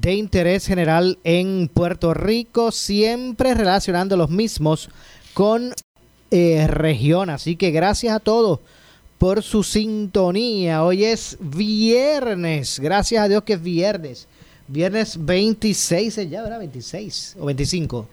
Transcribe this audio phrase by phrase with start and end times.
[0.00, 4.88] de interés general en Puerto Rico, siempre relacionando los mismos
[5.34, 5.72] con
[6.30, 7.30] eh, región.
[7.30, 8.60] Así que gracias a todos
[9.18, 10.84] por su sintonía.
[10.84, 14.28] Hoy es viernes, gracias a Dios que es viernes.
[14.68, 16.58] Viernes 26, ya, ¿verdad?
[16.58, 18.06] 26 o 25.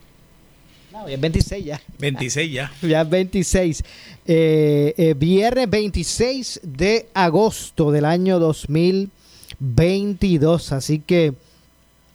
[0.92, 1.82] No, ya es 26 ya.
[2.00, 2.72] 26 ya.
[2.82, 3.84] Ya es 26.
[4.26, 10.72] Eh, eh, viernes 26 de agosto del año 2022.
[10.72, 11.34] Así que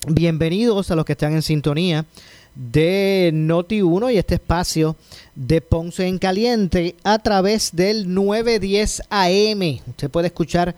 [0.06, 2.06] bienvenidos a los que están en sintonía
[2.54, 4.96] de Noti 1 y este espacio
[5.34, 9.80] de Ponce en Caliente a través del 910 AM.
[9.86, 10.74] Usted puede escuchar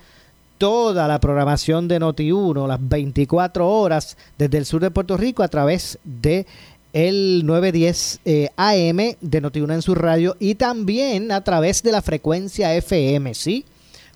[0.59, 5.43] toda la programación de Noti 1 las 24 horas desde el sur de Puerto Rico
[5.43, 6.47] a través de
[6.93, 12.03] el 910 eh, AM de Noti1 en su radio y también a través de la
[12.03, 13.65] frecuencia FM, ¿sí?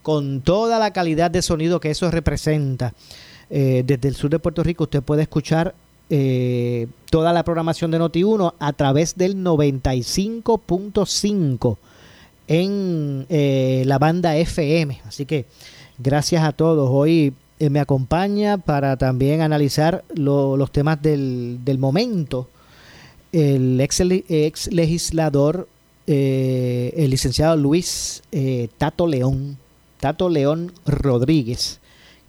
[0.03, 2.93] Con toda la calidad de sonido que eso representa.
[3.51, 5.75] Eh, desde el sur de Puerto Rico usted puede escuchar
[6.09, 11.77] eh, toda la programación de Noti1 a través del 95.5
[12.47, 15.01] en eh, la banda FM.
[15.05, 15.47] Así que
[15.99, 16.89] gracias a todos.
[16.93, 22.49] Hoy eh, me acompaña para también analizar lo, los temas del, del, momento
[23.33, 25.67] el ex, ex legislador,
[26.07, 28.23] el licenciado Luis
[28.79, 29.59] Tato León,
[29.99, 31.81] Tato León Rodríguez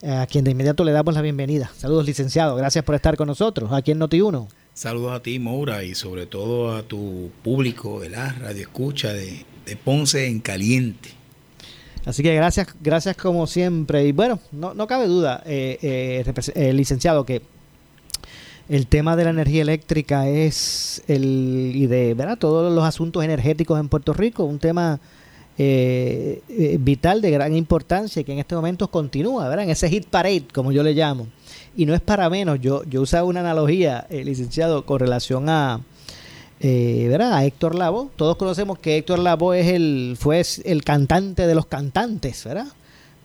[0.02, 1.70] a quien de inmediato le damos la bienvenida.
[1.76, 2.56] Saludos, licenciado.
[2.56, 4.48] Gracias por estar con nosotros aquí en Noti1.
[4.74, 9.44] Saludos a ti, Moura, y sobre todo a tu público de la radio escucha de,
[9.66, 11.18] de Ponce en Caliente.
[12.08, 14.06] Así que gracias, gracias como siempre.
[14.06, 17.42] Y bueno, no, no cabe duda, eh, eh, eh, licenciado, que
[18.68, 22.38] el tema de la energía eléctrica es el y de ¿verdad?
[22.38, 25.00] todos los asuntos energéticos en Puerto Rico, un tema
[25.60, 29.64] eh, eh, vital de gran importancia que en este momento continúa, ¿verdad?
[29.64, 31.26] En ese hit parade, como yo le llamo.
[31.76, 35.80] Y no es para menos, yo, yo usaba una analogía, eh, licenciado, con relación a,
[36.60, 37.34] ¿verdad?
[37.34, 38.08] a Héctor Lavoe.
[38.14, 42.66] Todos conocemos que Héctor Lavoe es el, fue el cantante de los cantantes, ¿verdad?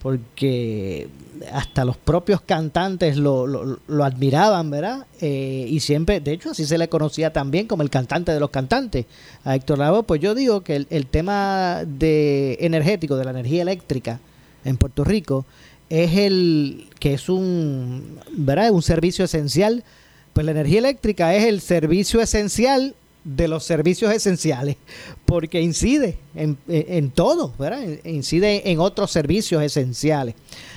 [0.03, 1.07] Porque
[1.53, 5.07] hasta los propios cantantes lo, lo, lo admiraban, ¿verdad?
[5.21, 8.49] Eh, y siempre, de hecho, así se le conocía también como el cantante de los
[8.49, 9.05] cantantes
[9.45, 10.03] a Héctor Lavoe.
[10.03, 14.19] Pues yo digo que el, el, tema de energético, de la energía eléctrica
[14.65, 15.45] en Puerto Rico,
[15.89, 18.71] es el que es un, ¿verdad?
[18.71, 19.85] Un servicio esencial.
[20.33, 22.93] Pues la energía eléctrica es el servicio esencial
[23.23, 24.78] de los servicios esenciales,
[25.25, 27.81] porque incide en, en, todo, ¿verdad?
[28.03, 30.35] Incide en otros servicios esenciales.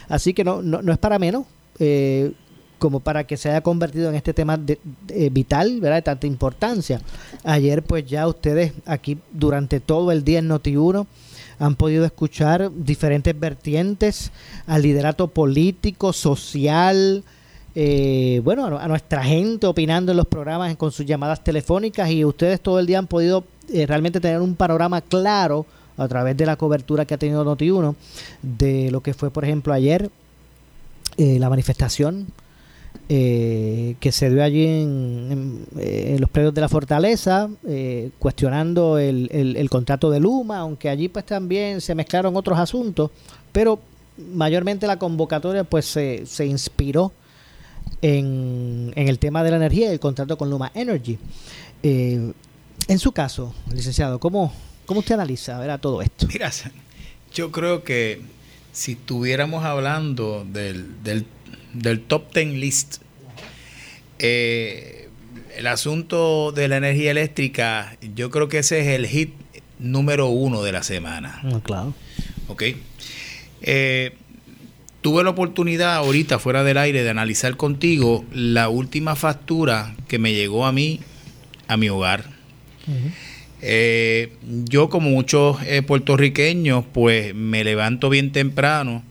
[0.08, 1.46] Así que no, no, no es para menos,
[1.78, 2.32] eh,
[2.78, 5.96] como para que se haya convertido en este tema de, de, vital, ¿verdad?
[5.96, 7.00] De tanta importancia.
[7.42, 11.06] Ayer, pues ya ustedes aquí durante todo el día en Noti1
[11.58, 14.30] han podido escuchar diferentes vertientes
[14.66, 17.24] al liderato político, social,
[17.78, 22.58] eh, bueno, a, nuestra gente opinando en los programas con sus llamadas telefónicas y ustedes
[22.62, 25.66] todo el día han podido eh, realmente tener un panorama claro
[25.98, 27.94] a través de la cobertura que ha tenido Noti1
[28.40, 30.10] de lo que fue, por ejemplo, ayer
[31.18, 32.28] eh, la manifestación
[33.10, 37.50] eh, que se dio allí en, en, los predios de la fortaleza,
[38.18, 43.10] cuestionando el, el, el contrato de Luma, aunque allí pues también se mezclaron otros asuntos,
[43.52, 43.78] pero
[44.32, 47.12] mayormente la convocatoria pues se, se inspiró
[48.06, 51.18] en, en, el tema de la energía y el contrato con Luma Energy.
[51.82, 52.32] Eh,
[52.88, 54.52] en su caso, licenciado, ¿cómo,
[54.86, 56.28] cómo usted analiza ¿verdad, todo esto?
[56.28, 56.50] Mira,
[57.34, 58.20] yo creo que
[58.72, 61.26] si estuviéramos hablando del, del,
[61.72, 62.98] del top ten list,
[64.20, 65.08] eh,
[65.56, 69.32] el asunto de la energía eléctrica, yo creo que ese es el hit
[69.80, 71.40] número uno de la semana.
[71.42, 71.92] No, claro.
[72.46, 72.62] Ok.
[73.62, 74.16] Eh,
[75.06, 80.34] tuve la oportunidad ahorita fuera del aire de analizar contigo la última factura que me
[80.34, 80.98] llegó a mí,
[81.68, 82.24] a mi hogar.
[82.88, 83.12] Uh -huh.
[83.62, 84.32] Eh,
[84.64, 89.04] yo como muchos eh, puertorriqueños, pues me levanto bien temprano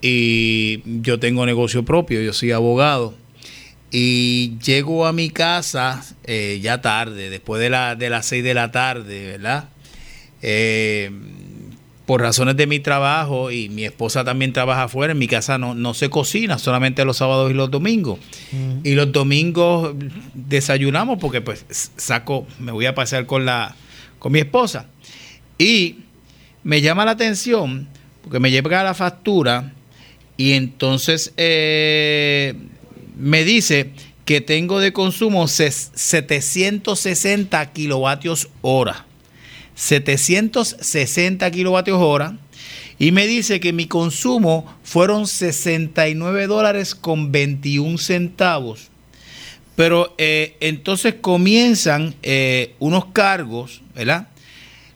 [0.00, 3.14] y yo tengo negocio propio, yo soy abogado
[3.92, 8.54] y llego a mi casa eh, ya tarde, después de, la, de las 6 de
[8.54, 9.68] la tarde, ¿verdad?
[12.06, 15.74] Por razones de mi trabajo y mi esposa también trabaja afuera, en mi casa no,
[15.74, 18.18] no se cocina, solamente los sábados y los domingos.
[18.82, 19.94] Y los domingos
[20.34, 21.64] desayunamos porque pues
[21.96, 23.76] saco, me voy a pasear con la
[24.18, 24.86] con mi esposa.
[25.58, 25.96] Y
[26.64, 27.88] me llama la atención
[28.22, 29.72] porque me llega la factura
[30.36, 32.54] y entonces eh,
[33.16, 33.92] me dice
[34.24, 39.06] que tengo de consumo 760 kilovatios hora.
[39.82, 42.36] 760 kilovatios hora
[43.00, 48.90] y me dice que mi consumo fueron 69 dólares con 21 centavos.
[49.74, 54.28] Pero eh, entonces comienzan eh, unos cargos, ¿verdad?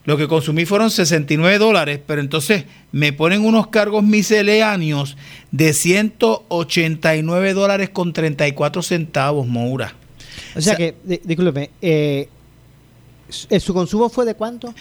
[0.04, 5.16] Lo que consumí fueron 69 dólares, pero entonces me ponen unos cargos misceláneos
[5.50, 9.94] de 189 dólares con 34 centavos, Moura.
[10.54, 10.94] O sea, que,
[11.24, 12.28] discúlpeme, eh,
[13.28, 14.74] ¿Su consumo fue de cuánto?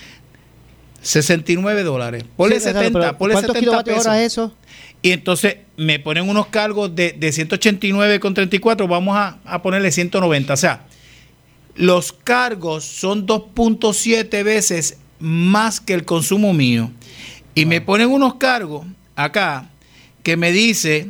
[1.01, 2.23] 69 dólares.
[2.35, 4.53] Ponle 70, ponle ¿Cuántos kilovatios hora es eso?
[5.01, 10.53] Y entonces me ponen unos cargos de, de 189,34, vamos a, a, ponerle 190.
[10.53, 10.87] O sea,
[11.75, 16.91] los cargos son 2.7 veces más que el consumo mío.
[17.53, 19.69] Y me ponen unos cargos acá
[20.23, 21.07] que me dice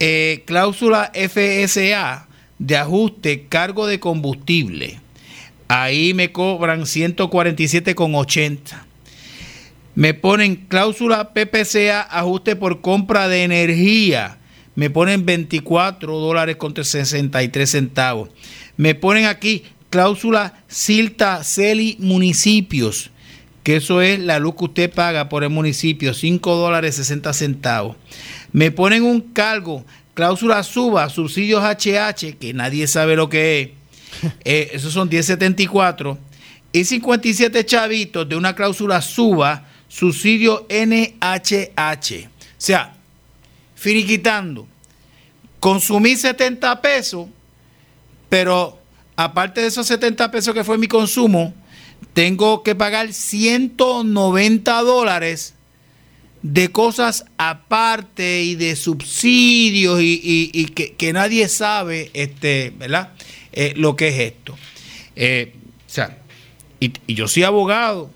[0.00, 2.26] eh, cláusula FSA
[2.58, 5.00] de ajuste cargo de combustible.
[5.68, 8.58] Ahí me cobran 147,80.
[9.94, 14.38] Me ponen cláusula PPCA, ajuste por compra de energía.
[14.74, 18.30] Me ponen 24 dólares con 63 centavos.
[18.76, 23.12] Me ponen aquí cláusula Silta Celi Municipios,
[23.62, 27.96] que eso es la luz que usted paga por el municipio, 5 dólares 60 centavos.
[28.50, 29.84] Me ponen un cargo,
[30.14, 33.68] cláusula Suba, subsidios HH, que nadie sabe lo que es
[34.44, 36.18] eh, esos son 1074.
[36.72, 42.26] Y 57 chavitos de una cláusula suba, subsidio NHH.
[42.26, 42.94] O sea,
[43.74, 44.66] finiquitando.
[45.60, 47.28] Consumí 70 pesos,
[48.28, 48.78] pero
[49.16, 51.54] aparte de esos 70 pesos que fue mi consumo,
[52.12, 55.54] tengo que pagar 190 dólares
[56.42, 63.14] de cosas aparte y de subsidios y, que, que, nadie sabe, este, ¿verdad?
[63.56, 64.56] Eh, lo que es esto.
[65.14, 65.54] Eh,
[65.86, 66.18] o sea,
[66.80, 68.10] y, yo soy abogado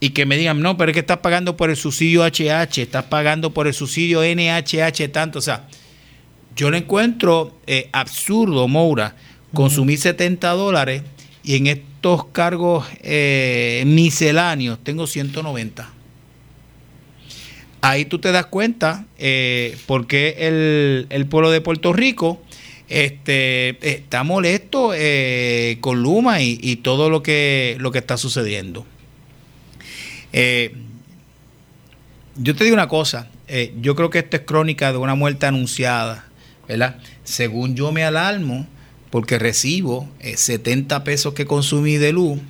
[0.00, 3.04] y que me digan, no, pero es que estás pagando por el subsidio HH, estás
[3.04, 5.38] pagando por el subsidio NHH tanto.
[5.38, 5.68] O sea,
[6.56, 9.14] yo le encuentro eh, absurdo, Moura,
[9.52, 11.02] consumir 70 dólares
[11.44, 12.86] y en estos cargos
[13.84, 15.92] misceláneos tengo 190.
[17.82, 19.76] Ahí tú te das cuenta eh,
[21.10, 22.40] el pueblo de Puerto Rico
[22.92, 28.86] este, está molesto eh, con Luma y, todo lo que, lo que está sucediendo.
[30.34, 30.74] Eh,
[32.36, 35.46] yo te digo una cosa, eh, yo creo que esto es crónica de una muerte
[35.46, 36.26] anunciada,
[36.68, 36.98] ¿verdad?
[37.24, 38.66] Según yo me alarmo,
[39.10, 42.40] porque recibo 70 pesos que consumí de luz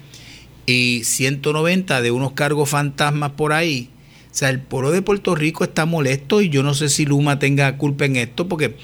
[0.66, 3.90] y 190 de unos cargos fantasmas por ahí.
[4.30, 7.38] O sea, el pueblo de Puerto Rico está molesto y yo no sé si Luma
[7.38, 8.76] tenga culpa en esto, porque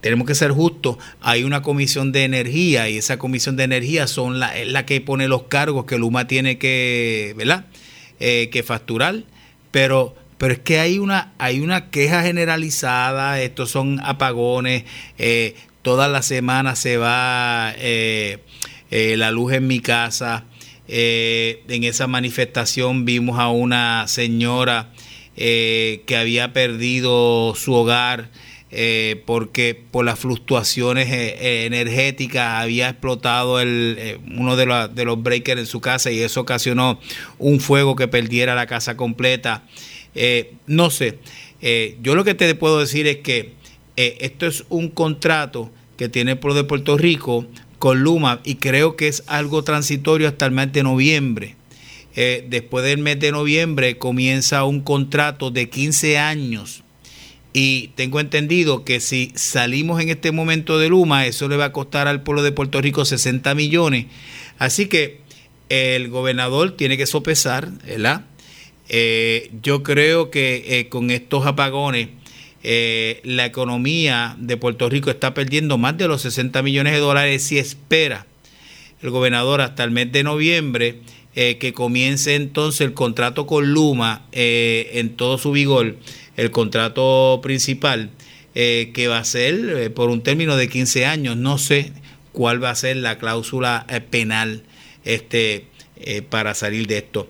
[0.00, 4.38] tenemos que ser justos, hay una comisión de energía y esa comisión de energía son
[4.38, 7.66] la, es la que pone los cargos que Luma tiene que, ¿verdad?
[8.20, 9.22] Eh, que facturar,
[9.70, 14.84] pero pero es que hay una hay una queja generalizada, estos son apagones,
[15.18, 18.38] eh, todas las semanas se va eh,
[18.90, 20.44] la luz en mi casa,
[20.88, 24.92] en esa manifestación vimos a una señora
[25.36, 28.30] que había perdido su hogar,
[28.70, 35.22] eh, porque por las fluctuaciones eh, eh, energéticas había explotado el, uno de, de, los
[35.22, 37.00] breakers en su casa y eso ocasionó
[37.38, 39.64] un fuego que perdiera la casa completa.
[40.66, 41.18] no sé,
[42.02, 43.54] yo lo que te puedo decir es que
[43.96, 47.46] esto es un contrato que tiene el pueblo de Puerto Rico
[47.78, 51.56] con Luma y creo que es algo transitorio hasta el mes de noviembre.
[52.14, 56.82] después del mes de noviembre comienza un contrato de 15 años
[57.52, 61.72] y tengo entendido que si salimos en este momento de Luma, eso le va a
[61.72, 64.06] costar al pueblo de Puerto Rico 60 millones.
[64.58, 65.20] Así que
[65.68, 68.24] el gobernador tiene que sopesar, ¿verdad?
[68.88, 72.08] Eh, yo creo que eh, con estos apagones,
[72.62, 77.42] eh, la economía de Puerto Rico está perdiendo más de los 60 millones de dólares
[77.44, 78.26] si espera
[79.00, 81.00] el gobernador hasta el mes de noviembre
[81.40, 85.94] eh, que comience entonces el contrato con Luma eh, en todo su vigor,
[86.36, 88.10] el contrato principal,
[88.56, 91.36] eh, que va a ser por un término de 15 años.
[91.36, 91.92] No sé
[92.32, 94.64] cuál va a ser la cláusula penal
[95.04, 95.66] este,
[96.28, 97.28] para salir de esto.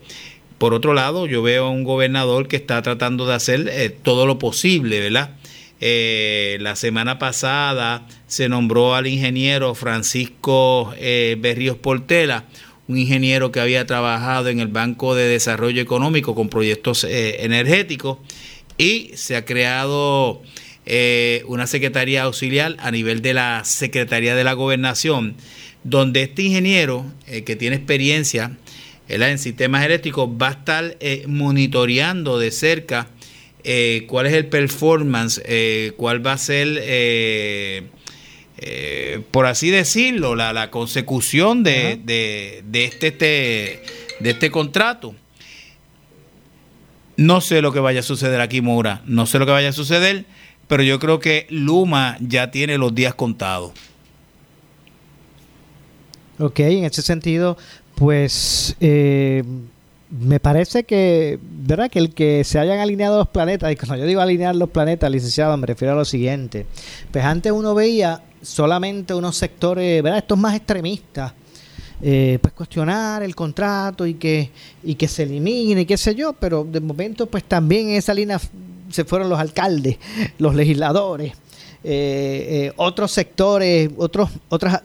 [0.57, 4.39] Por otro lado, yo veo a un gobernador que está tratando de hacer todo lo
[4.39, 5.37] posible, ¿verdad?
[5.81, 12.47] la semana pasada se nombró al ingeniero Francisco Berríos Portela,
[12.89, 18.19] un ingeniero que había trabajado en el Banco de Desarrollo Económico con proyectos eh, energéticos
[18.79, 20.43] y se ha creado
[20.87, 25.37] eh, una secretaría auxiliar a nivel de la Secretaría de la Gobernación,
[25.85, 28.57] donde este ingeniero eh, que tiene experiencia
[29.09, 33.09] en sistemas eléctricos va a estar monitoreando de cerca
[34.07, 35.41] cuál es el performance,
[35.97, 37.89] cuál va a ser
[38.61, 43.83] eh, por así decirlo, la, consecución de, este, este,
[44.21, 45.15] de este contrato.
[47.17, 49.03] No sé lo que vaya a suceder aquí, Moura.
[49.07, 50.25] No sé lo que vaya a suceder,
[50.67, 53.73] pero yo creo que Luma ya tiene los días contados.
[56.41, 57.57] Ok, en ese sentido,
[57.95, 59.43] pues eh,
[60.11, 61.91] me parece que, ¿verdad?
[61.91, 65.11] Que el que se hayan alineado los planetas, y cuando yo digo alinear los planetas,
[65.11, 66.67] licenciado, me refiero a lo siguiente.
[67.11, 70.19] Pues antes uno veía solamente unos sectores, ¿verdad?
[70.19, 71.33] Estos más extremistas,
[72.01, 74.51] eh, pues cuestionar el contrato y que,
[74.85, 78.41] y que se elimine, qué sé yo, pero de momento pues también en esa línea
[78.91, 79.99] se fueron los alcaldes,
[80.39, 81.33] los legisladores,
[81.83, 84.83] eh, eh, otros sectores, otros, otras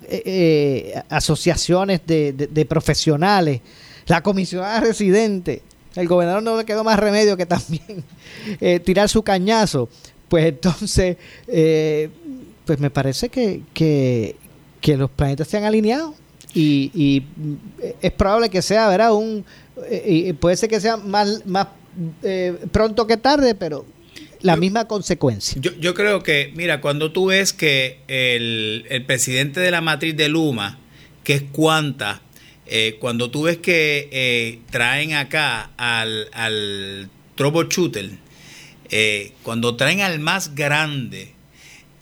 [1.10, 3.62] asociaciones de, de, profesionales,
[4.08, 5.62] la comisionada residente,
[5.96, 8.04] el gobernador no le quedó más remedio que también
[8.84, 9.88] tirar su cañazo.
[10.28, 11.18] Pues entonces,
[12.66, 14.36] pues me parece que, que,
[14.98, 16.14] los planetas se han alineado
[16.54, 17.24] y, y
[18.02, 19.14] es probable que sea, ¿verdad?
[19.14, 19.46] Un,
[19.90, 21.68] eh, puede ser que sea más, más
[22.22, 23.86] eh, pronto que tarde, pero
[24.42, 25.60] la misma consecuencia.
[25.62, 30.16] Yo, yo, creo que, mira, cuando tú ves que el, el presidente de la matriz
[30.16, 30.80] de Luma,
[31.24, 32.22] que es Cuanta,
[32.66, 38.12] eh, cuando tú ves que traen acá al, al troubleshooter,
[39.44, 41.34] cuando traen al más grande,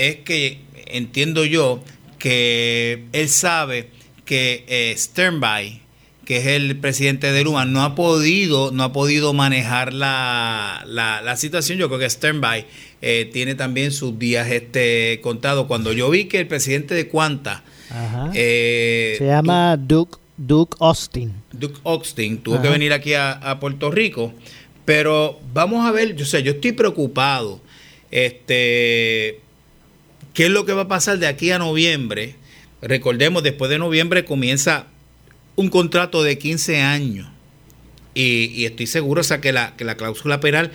[0.01, 1.83] es que entiendo yo
[2.17, 3.89] que él sabe
[4.25, 5.81] que eh, Sternby,
[6.25, 11.35] que es el presidente de Luma, no ha podido, no ha podido manejar la, la,
[11.35, 11.77] situación.
[11.77, 12.65] Yo creo que Sternby
[13.01, 15.67] eh, tiene también sus días este contados.
[15.67, 17.63] Cuando yo vi que el presidente de Cuanta
[18.33, 21.33] eh, se llama Duke, Duke Austin.
[21.51, 24.33] Duke Austin tuvo que venir aquí a, a, Puerto Rico.
[24.85, 27.61] Pero vamos a ver, yo sé, yo estoy preocupado.
[28.09, 29.39] Este
[30.33, 32.35] ¿Qué es lo que va a pasar de aquí a noviembre?
[32.81, 34.87] Recordemos, después de noviembre comienza
[35.55, 37.27] un contrato de 15 años.
[38.13, 40.71] Y, estoy seguro o sea, que, la, que la cláusula penal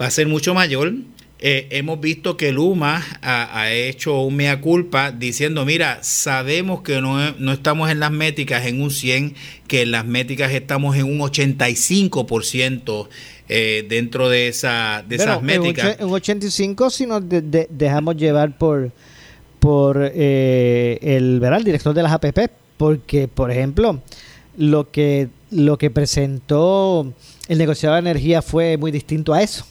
[0.00, 0.94] va a ser mucho mayor.
[1.40, 7.32] Eh, hemos visto que Luma ha, hecho un mea culpa diciendo, mira, sabemos que no,
[7.32, 9.34] no, estamos en las métricas en un 100,
[9.66, 13.08] que en las métricas estamos en un 85%
[13.48, 15.96] eh, dentro de, esa, de esas métricas.
[15.98, 18.92] En 85 si nos dejamos llevar por,
[19.58, 21.58] por eh, el, ¿verdad?
[21.58, 24.00] el director de las APP, porque, por ejemplo,
[24.56, 27.12] lo que, lo que presentó
[27.48, 29.66] el negociador de energía fue muy distinto a eso.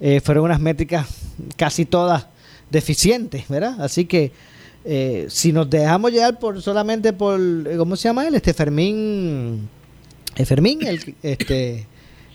[0.00, 1.06] Eh, fueron unas métricas
[1.56, 2.26] casi todas
[2.70, 3.80] deficientes, ¿verdad?
[3.80, 4.32] Así que
[5.28, 7.40] si nos dejamos llevar por solamente por,
[7.76, 8.36] ¿cómo se llama él?
[8.36, 9.68] Este Fermín,
[10.44, 11.86] Fermín, el, este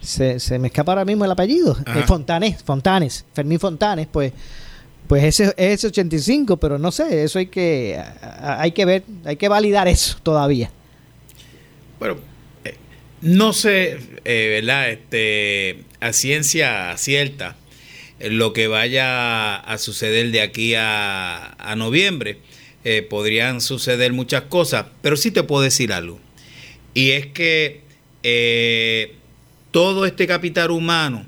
[0.01, 4.33] se, se me escapa ahora mismo el apellido, eh, Fontanes, Fontanes, Fermín Fontanes, pues
[5.07, 8.01] pues ese es 85, pero no sé, eso hay que
[8.41, 10.71] hay que ver, hay que validar eso todavía.
[11.99, 12.19] Bueno, eh,
[13.21, 14.91] no sé, eh, ¿verdad?
[14.91, 17.55] Este, a ciencia cierta,
[18.19, 22.37] lo que vaya a suceder de aquí a, a noviembre,
[23.09, 26.19] podrían suceder muchas cosas, pero sí te puedo decir algo.
[26.95, 27.81] Y es que
[29.71, 31.25] todo este capital humano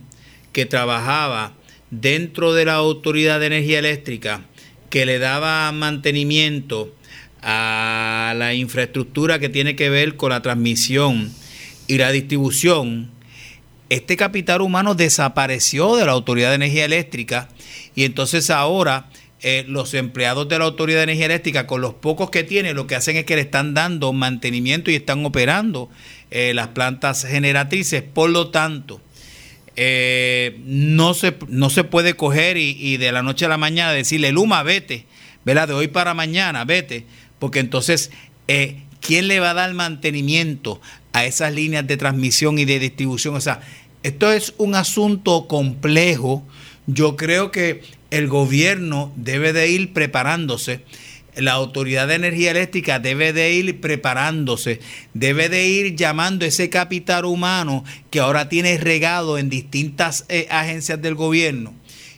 [0.51, 1.53] que trabajaba
[1.89, 4.45] dentro de la Autoridad de Energía Eléctrica,
[4.89, 6.93] que le daba mantenimiento
[7.41, 11.33] a la infraestructura que tiene que ver con la transmisión
[11.93, 13.11] y la distribución,
[13.89, 17.49] este capital humano desapareció de la Autoridad de Energía Eléctrica
[17.93, 19.11] y entonces ahora
[19.43, 22.87] eh, los empleados de la Autoridad de Energía Eléctrica, con los pocos que tienen, lo
[22.87, 25.91] que hacen es que le están dando mantenimiento y están operando
[26.31, 28.01] eh, las plantas generatrices.
[28.01, 28.99] Por lo tanto,
[29.75, 34.31] eh, no, se, no se puede coger y, de la noche a la mañana decirle,
[34.31, 35.05] Luma, vete,
[35.45, 35.67] ¿verdad?
[35.67, 37.05] De hoy para mañana, vete,
[37.37, 38.09] porque entonces,
[38.99, 40.81] ¿quién le va a dar mantenimiento
[41.13, 43.35] a esas líneas de transmisión y de distribución?
[43.35, 43.61] O sea,
[44.03, 46.45] esto es un asunto complejo.
[46.87, 50.83] Yo creo que el gobierno debe de ir preparándose
[51.35, 54.79] la Autoridad de Energía Eléctrica debe de ir preparándose,
[55.13, 61.01] debe de ir llamando ese capital humano que ahora tiene regado en distintas eh, agencias
[61.01, 61.73] del gobierno.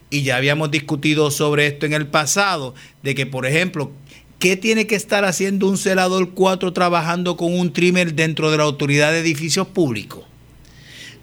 [0.09, 3.91] Y ya habíamos discutido sobre esto en el pasado, de que, por ejemplo,
[4.39, 8.63] ¿qué tiene que estar haciendo un celador 4 trabajando con un trimmer dentro de la
[8.63, 10.23] Autoridad de Edificios Públicos?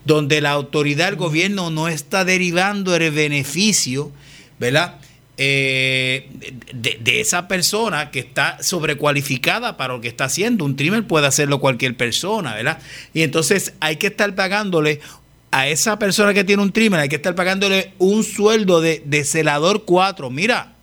[0.04, 4.10] Donde la autoridad del gobierno no está derivando el beneficio,
[4.58, 4.96] ¿verdad?
[5.38, 6.28] Eh,
[6.74, 10.64] de, esa persona que está sobrecualificada para lo que está haciendo.
[10.64, 12.78] Un trimmer puede hacerlo cualquier persona, ¿verdad?
[13.14, 15.00] Y entonces hay que estar pagándole
[15.50, 19.24] a esa persona que tiene un trimmer, hay que estar pagándole un sueldo de, de
[19.24, 20.30] celador 4.
[20.30, 20.76] Mira,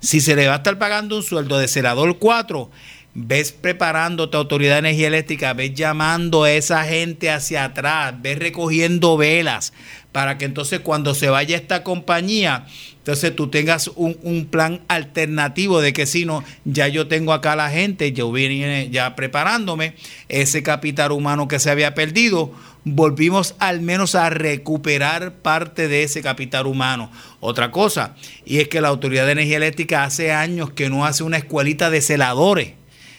[0.00, 2.70] si se le va a estar pagando un sueldo de celador 4,
[3.14, 9.16] ves preparándote autoridad de energía eléctrica, ves llamando a esa gente hacia atrás, ves recogiendo
[9.16, 9.72] velas
[10.12, 12.66] para que entonces cuando se vaya esta compañía,
[12.98, 17.70] entonces tú tengas un, plan alternativo de que si no, ya yo tengo acá la
[17.70, 19.94] gente, yo vine ya preparándome,
[20.28, 22.52] ese capital humano que se había perdido,
[22.88, 27.10] volvimos al menos a recuperar parte de ese capital humano.
[27.40, 28.14] Otra cosa,
[28.44, 31.90] y es que la Autoridad de Energía Eléctrica hace años que no hace una escuelita
[31.90, 32.74] de celadores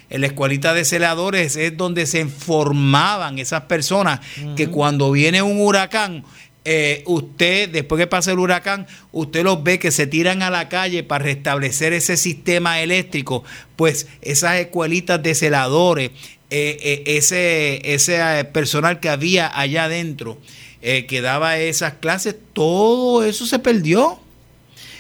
[0.10, 4.22] en la escuelita de celadores es donde se formaban esas personas
[4.56, 6.24] que cuando viene un huracán,
[6.64, 10.70] eh, usted, después que pasa el huracán, usted los ve que se tiran a la
[10.70, 13.44] calle para restablecer ese sistema eléctrico,
[13.76, 16.12] pues esas escuelitas de celadores,
[16.50, 20.38] eh, eh, ese, ese personal que había allá adentro,
[20.82, 24.22] que daba esas clases, todo eso se perdió.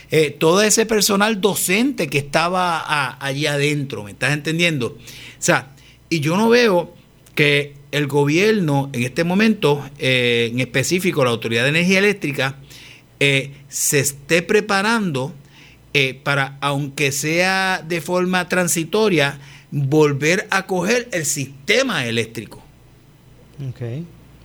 [0.09, 4.87] Eh, todo ese personal docente que estaba allí adentro, ¿me estás entendiendo?
[4.87, 4.95] O
[5.39, 5.73] sea,
[6.09, 6.93] y yo no veo
[7.35, 12.55] que el gobierno en este momento, eh, en específico la Autoridad de Energía Eléctrica,
[13.19, 15.33] eh, se esté preparando
[16.21, 19.39] para, aunque sea de forma transitoria,
[19.71, 22.63] volver a coger el sistema eléctrico.
[23.69, 23.81] Ok.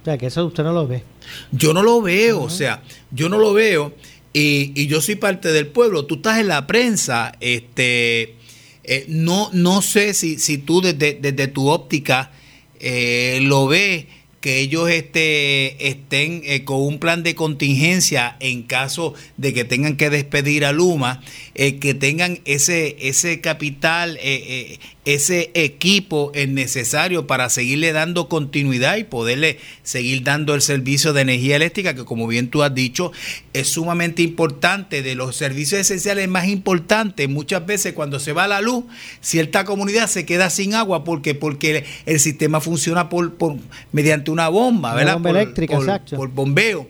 [0.00, 1.04] O sea, que eso usted no lo ve.
[1.52, 3.94] Yo no lo veo, o sea, yo no lo veo.
[4.32, 8.34] Y, yo soy parte del pueblo, tú estás en la prensa, este,
[8.82, 12.32] eh, no, no sé si, si tú desde, desde tu óptica
[12.80, 14.06] eh, lo ves
[14.42, 19.96] que ellos este, estén eh, con un plan de contingencia en caso de que tengan
[19.96, 21.22] que despedir a Luma,
[21.54, 29.04] eh, que tengan ese, ese capital, eh, ese equipo necesario para seguirle dando continuidad y
[29.04, 33.10] poderle seguir dando el servicio de energía eléctrica, que como bien tú has dicho,
[33.52, 37.28] es sumamente importante, de los servicios esenciales más importantes.
[37.28, 38.84] Muchas veces cuando se va la luz,
[39.20, 43.56] cierta comunidad se queda sin agua porque, porque el sistema funciona por, por
[43.90, 45.14] mediante una bomba, ¿verdad?
[45.14, 46.16] Bomba eléctrica, exacto.
[46.16, 46.88] Por bombeo.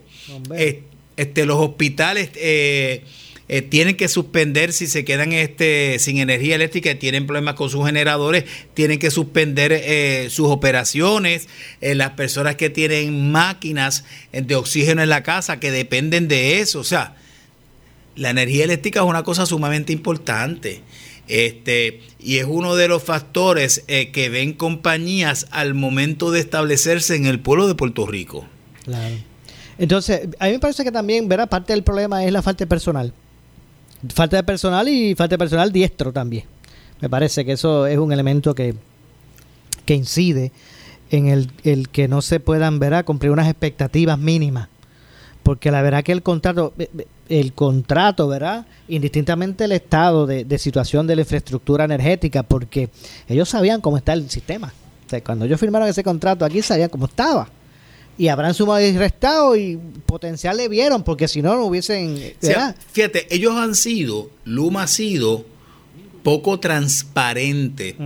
[1.17, 3.05] Este, los hospitales eh,
[3.55, 7.69] eh, tienen que suspender si se quedan este, sin energía eléctrica y tienen problemas con
[7.71, 11.49] sus generadores, tienen que suspender eh, sus operaciones.
[11.81, 16.81] las personas que tienen máquinas de oxígeno en la casa que dependen de eso.
[16.81, 17.17] O sea,
[18.17, 20.83] la energía eléctrica es una cosa sumamente importante.
[21.29, 27.15] Este, y es uno de los factores eh, que ven compañías al momento de establecerse
[27.15, 28.45] en el pueblo de Puerto Rico.
[28.85, 29.15] Claro.
[29.79, 31.49] Entonces, a mí me parece que también, ¿verdad?
[31.49, 33.15] Parte del problema es la falta de personal.
[34.09, 36.45] Falta de personal y falta de personal diestro también.
[37.01, 38.75] Me parece que eso es un elemento que,
[39.85, 40.53] que incide
[41.11, 43.05] en el, el que no se puedan, ¿verdad?
[43.05, 44.69] Cumplir unas expectativas mínimas
[45.43, 48.67] porque la verdad que el contrato, eh, eh, el contrato, ¿verdad?
[48.89, 52.91] Indistintamente el estado de, situación de la infraestructura energética, porque
[53.29, 54.73] ellos sabían cómo está el sistema.
[55.07, 57.49] O sea, cuando ellos firmaron ese contrato aquí sabían cómo estaba.
[58.23, 62.17] Y habrán sumado y restado y potencial le vieron, porque si no, no hubiesen...
[62.93, 65.45] fíjate, ellos han sido, Luma ha sido
[66.23, 67.97] poco transparente,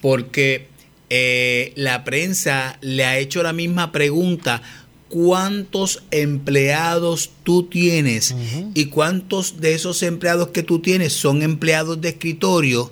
[0.00, 0.66] porque
[1.10, 4.62] eh, la prensa le ha hecho la misma pregunta
[5.08, 8.34] cuántos empleados tú tienes
[8.74, 12.90] y cuántos de esos empleados que tú tienes son empleados de escritorio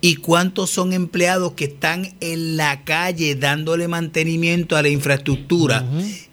[0.00, 5.84] y cuántos son empleados que están en la calle dándole mantenimiento a la infraestructura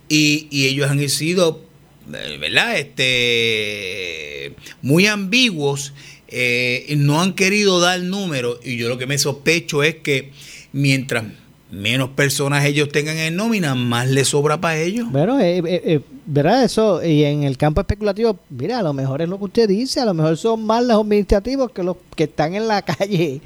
[0.09, 1.67] y, ellos han sido
[2.13, 2.77] eh, ¿verdad?
[2.77, 5.93] Este, muy ambiguos,
[6.29, 8.59] eh, no han querido dar números.
[8.63, 10.31] Y yo lo que me sospecho es que
[10.71, 11.25] mientras
[11.69, 15.11] menos personas ellos tengan en nómina, más les sobra para ellos.
[15.11, 16.63] Bueno, eh, eh, eh, ¿verdad?
[16.63, 19.99] Eso, y en el campo especulativo, mira, a lo mejor es lo que usted dice,
[19.99, 23.41] a lo mejor son más los administrativos que los que están en la calle,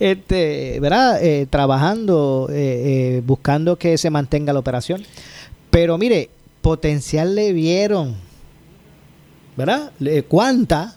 [0.00, 1.20] este, ¿verdad?
[1.50, 2.48] Trabajando,
[3.24, 5.04] buscando que se mantenga la operación.
[5.70, 6.30] Pero mire,
[6.62, 8.14] potencial le vieron,
[9.56, 9.92] ¿verdad?
[10.28, 10.96] ¿Cuánta?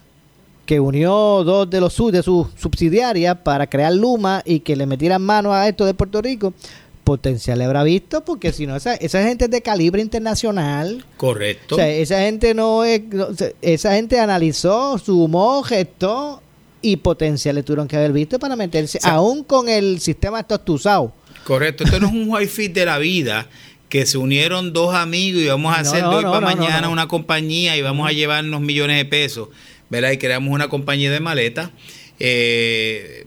[0.70, 4.86] Que unió dos de los sub- de sus subsidiarias para crear Luma y que le
[4.86, 6.54] metieran mano a esto de Puerto Rico,
[7.04, 11.04] potencial le habrá visto, porque si no, esa, esa gente es de calibre internacional.
[11.18, 11.74] Correcto.
[11.74, 13.02] O sea, esa gente no es.
[13.10, 16.44] no, o esa gente analizó, sumó, gestó
[16.84, 20.64] y potencial le tuvieron que haber visto para meterse, sea, aún con el sistema estos
[20.64, 21.12] tusados.
[21.46, 21.84] Correcto.
[21.84, 23.48] Esto no es un wifi de la vida
[23.90, 27.08] que se unieron dos amigos y vamos a No, hacer no, hoy para mañana una
[27.08, 29.50] compañía y vamos a llevarnos millones de pesos,
[29.89, 30.12] ¿verdad?
[30.12, 31.69] Y creamos una compañía de maletas.
[32.19, 33.25] Eh,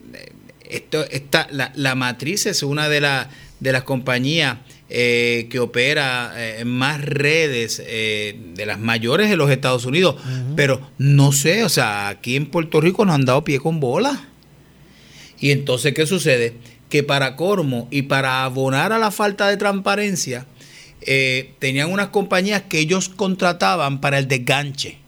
[0.69, 3.29] esto, esta, la, la matriz es una de, la-
[3.61, 9.51] de las compañías eh, que opera eh, en más redes de las mayores de los
[9.51, 10.17] Estados Unidos.
[10.57, 14.29] Pero no sé, o sea, aquí en Puerto Rico nos han dado pie con bola.
[15.41, 16.55] Y entonces, ¿qué sucede?
[16.89, 20.47] Que para Cormo y para abonar a la falta de transparencia,
[21.59, 24.99] tenían unas compañías que ellos contrataban para el desganche.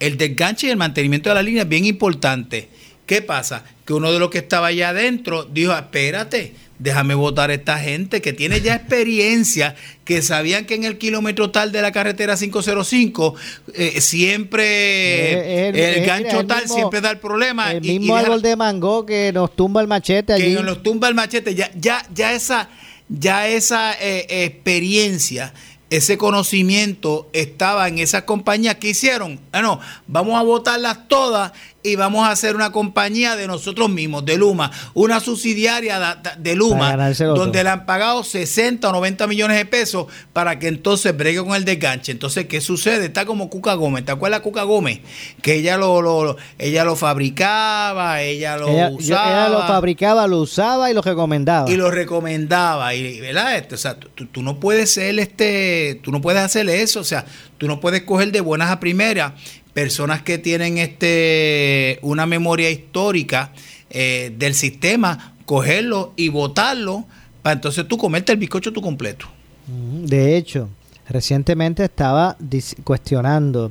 [0.00, 2.68] El desganche y el mantenimiento de la línea es bien importante.
[3.06, 3.64] ¿Qué pasa?
[3.86, 8.20] Que uno de los que estaba allá adentro dijo, espérate, déjame votar a esta gente
[8.20, 13.34] que tiene ya experiencia, que sabían que en el kilómetro tal de la carretera 505
[13.74, 17.72] eh, siempre Es- es el, es- gancho el tal mismo- siempre da el problema.
[17.72, 20.54] El y- mismo árbol de mango que nos tumba el machete allí.
[20.56, 22.68] que nos tumba el machete, ya, ya, ya esa,
[23.08, 25.52] ya esa eh, experiencia,
[25.90, 29.40] ese conocimiento estaba en esas compañías que hicieron.
[29.52, 31.52] Ah, no, vamos a votarlas todas
[31.88, 36.96] y vamos a hacer una compañía de nosotros mismos, de Luma, una subsidiaria de, Luma,
[37.18, 41.54] donde le han pagado 60 o 90 millones de pesos para que entonces bregue con
[41.54, 42.12] el desganche.
[42.12, 43.06] Entonces, ¿qué sucede?
[43.06, 44.04] Está como Cuca Gómez.
[44.04, 45.00] ¿Te acuerdas Cuca Gómez?
[45.42, 49.28] Que ella lo, ella lo fabricaba, ella lo ella, yo- usaba.
[49.30, 51.70] ella lo fabricaba, lo usaba y lo recomendaba.
[51.70, 56.00] y lo recomendaba y verdad Este, o sea tú, tú- tú no puedes ser este
[56.02, 57.24] tú no puedes hacer eso o sea
[57.56, 59.32] tú no puedes coger de buenas a primeras
[59.78, 63.52] personas que tienen este una memoria histórica
[63.90, 67.04] eh, del sistema cogerlo y votarlo
[67.42, 69.26] para entonces tú comerte el bizcocho tú completo.
[69.68, 70.68] De hecho,
[71.08, 72.36] recientemente estaba
[72.82, 73.70] cuestionando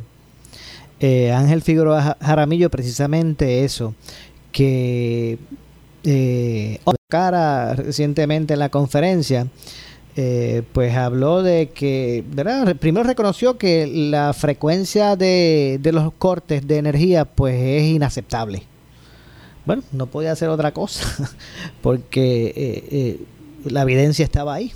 [1.01, 3.93] eh, Ángel Figueroa Ja- Jaramillo precisamente eso,
[4.53, 5.37] que
[6.05, 6.79] eh,
[7.75, 9.47] recientemente en la conferencia,
[10.17, 12.75] eh, pues habló de que, ¿verdad?
[12.75, 18.63] Primero reconoció que la frecuencia de, de los cortes de energía pues es inaceptable.
[19.65, 21.29] Bueno, no podía hacer otra cosa,
[21.81, 23.19] porque eh, eh,
[23.65, 24.73] la evidencia estaba ahí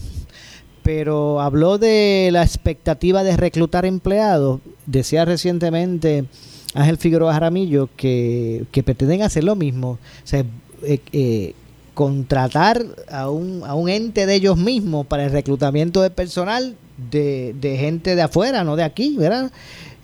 [0.84, 4.62] pero habló de la expectativa de reclutar empleados.
[4.88, 6.26] Decía recientemente
[6.74, 9.92] Ángel Figueroa Jaramillo que, que pretenden hacer lo mismo.
[9.92, 10.44] O sea,
[10.84, 11.54] eh, eh,
[11.94, 16.76] contratar a un, a un ente de ellos mismos para el reclutamiento de personal
[17.10, 19.52] de, de gente de afuera, no de aquí, ¿verdad?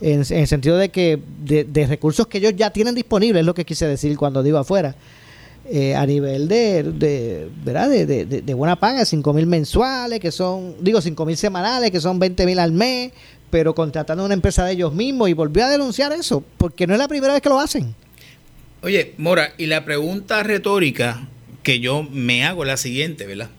[0.02, 3.46] En, en el sentido de que de, de recursos que ellos ya tienen disponibles, es
[3.46, 4.96] lo que quise decir cuando digo afuera
[5.70, 7.90] eh, a nivel de, de, ¿verdad?
[7.90, 12.20] de, de, buena paga, 5 mil mensuales, que son, digo, 5 mil semanales, que son
[12.20, 13.12] 20 mil al mes,
[13.50, 16.94] pero contratando a una empresa de ellos mismos y volvió a denunciar eso, porque no
[16.94, 17.94] es la primera vez que lo hacen.
[18.82, 21.28] Oye, Mora, y la pregunta retórica
[21.68, 23.50] que yo me hago la siguiente, ¿verdad?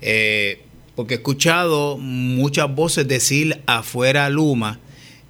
[0.00, 0.60] Eh,
[0.94, 4.78] porque he escuchado muchas voces decir afuera Luma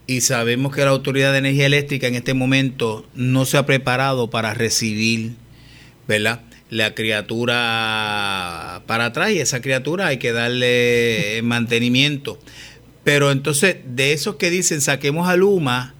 [0.06, 4.28] y sabemos que la Autoridad de Energía Eléctrica en este momento no se ha preparado
[4.28, 5.36] para recibir,
[6.06, 6.42] ¿verdad?
[6.68, 12.38] La criatura para atrás y esa criatura hay que darle mantenimiento.
[13.04, 15.94] Pero entonces, de esos que dicen saquemos a Luma,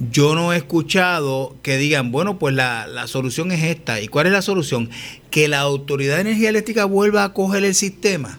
[0.00, 4.00] yo no he escuchado que digan, bueno, pues la, la solución es esta.
[4.00, 4.88] ¿Y cuál es la solución?
[5.30, 8.38] Que la Autoridad de Energía Eléctrica vuelva a coger el sistema.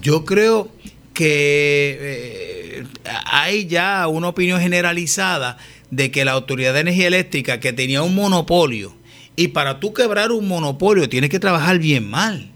[0.00, 0.70] Yo creo
[1.12, 2.84] que eh,
[3.24, 5.58] hay ya una opinión generalizada
[5.90, 8.94] de que la Autoridad de Energía Eléctrica, que tenía un monopolio,
[9.36, 12.50] y para tú quebrar un monopolio tienes que trabajar bien mal.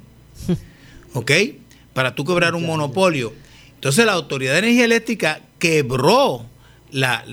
[1.15, 1.33] ¿Ok?
[1.95, 3.33] Para tú quebrar un monopolio.
[3.75, 6.47] Entonces la Autoridad de Energía Eléctrica quebró
[6.91, 7.25] la,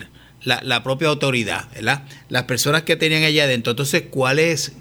[0.46, 2.04] la, propia autoridad, ¿verdad?
[2.30, 3.72] Las personas que tenían allá adentro.
[3.72, 4.74] Entonces, ¿cuál es?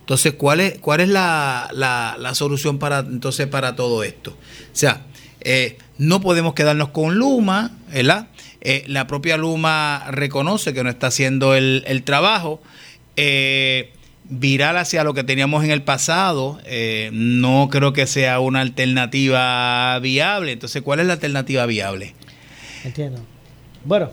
[0.00, 4.30] Entonces, ¿cuál es, cuál es la, la- la solución para, entonces, para todo esto?
[4.30, 4.36] O
[4.76, 5.02] sea,
[5.40, 8.28] eh, no podemos quedarnos con Luma, ¿verdad?
[8.60, 12.62] Eh, la propia Luma reconoce que no está haciendo el, el trabajo.
[13.16, 13.92] Eh,
[14.30, 19.98] viral hacia lo que teníamos en el pasado, eh, no creo que sea una alternativa
[20.00, 20.52] viable.
[20.52, 22.14] Entonces, ¿cuál es la alternativa viable?
[22.84, 23.20] Entiendo.
[23.84, 24.10] Bueno,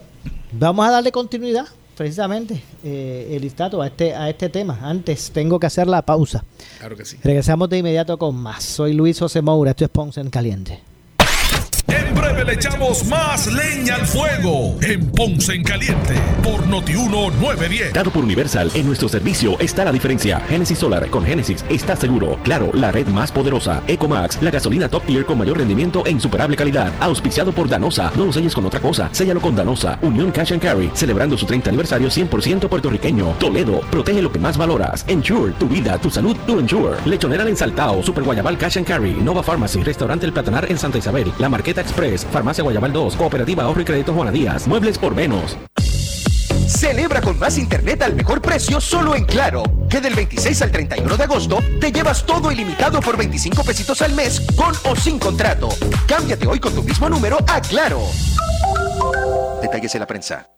[0.59, 1.65] vamos a darle continuidad
[1.95, 4.79] precisamente eh, el listato a este, a este tema.
[4.81, 6.43] Antes tengo que hacer la pausa.
[6.79, 7.17] Claro que sí.
[7.23, 8.63] Regresamos de inmediato con más.
[8.63, 10.81] Soy Luis José Moura, esto es Ponce en Caliente.
[11.87, 17.93] En breve le echamos más leña al fuego en Ponce en Caliente por Notiuno 910.
[17.93, 20.39] Dado por Universal, en nuestro servicio está la diferencia.
[20.49, 22.39] Genesis Solar con Genesis está seguro.
[22.43, 23.83] Claro, la red más poderosa.
[23.87, 26.91] Ecomax, la gasolina top tier con mayor rendimiento e insuperable calidad.
[26.99, 28.11] Auspiciado por Danosa.
[28.15, 29.09] No lo selles con otra cosa.
[29.11, 29.99] Séllalo con Danosa.
[30.01, 33.35] Unión Cash and Carry, celebrando su 30 aniversario 100% puertorriqueño.
[33.39, 35.05] Toledo, protege lo que más valoras.
[35.07, 36.97] Ensure, tu vida, tu salud, tu Ensure.
[37.05, 40.97] Lechonera en Saltao, Super Guayabal Cash and Carry, Nova Pharmacy, Restaurante El Platanar en Santa
[40.97, 45.15] Isabel, La Marqueta Express, Farmacia Guayabal 2, Cooperativa Ahorro y Crédito Juana Díaz, Muebles por
[45.15, 45.57] menos.
[46.67, 49.63] Celebra con más internet al mejor precio solo en Claro.
[49.89, 54.13] Que del 26 al 31 de agosto te llevas todo ilimitado por 25 pesitos al
[54.13, 55.69] mes con o sin contrato.
[56.07, 58.01] Cámbiate hoy con tu mismo número a Claro.
[59.61, 60.54] Detalles en la prensa.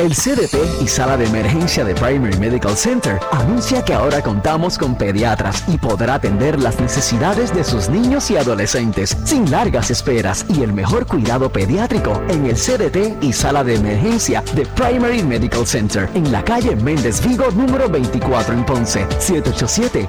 [0.00, 4.96] El CDT y Sala de Emergencia de Primary Medical Center anuncia que ahora contamos con
[4.96, 10.62] pediatras y podrá atender las necesidades de sus niños y adolescentes sin largas esperas y
[10.62, 16.08] el mejor cuidado pediátrico en el CDT y Sala de Emergencia de Primary Medical Center
[16.14, 19.06] en la calle Méndez Vigo número 24 en Ponce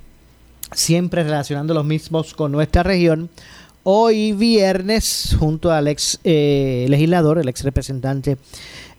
[0.73, 3.29] siempre relacionando los mismos con nuestra región.
[3.83, 8.37] hoy viernes junto al ex eh, legislador, el ex representante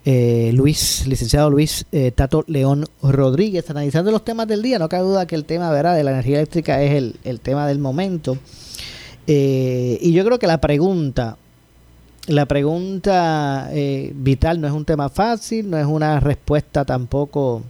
[0.04, 4.78] eh, Luis, licenciado Luis eh, Tato León Rodríguez, analizando los temas del día.
[4.78, 5.96] No cabe duda que el tema ¿verdad?
[5.96, 8.36] de la energía eléctrica es el, el tema del momento.
[9.28, 11.36] Eh, y yo creo que la pregunta,
[12.26, 13.70] la pregunta
[14.14, 17.62] vital no es un tema fácil, no es una respuesta tampoco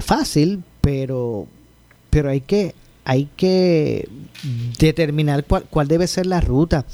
[0.00, 1.46] fácil, pero,
[2.10, 4.08] pero hay que hay que
[4.78, 6.84] determinar cuál, cuál debe ser la ruta.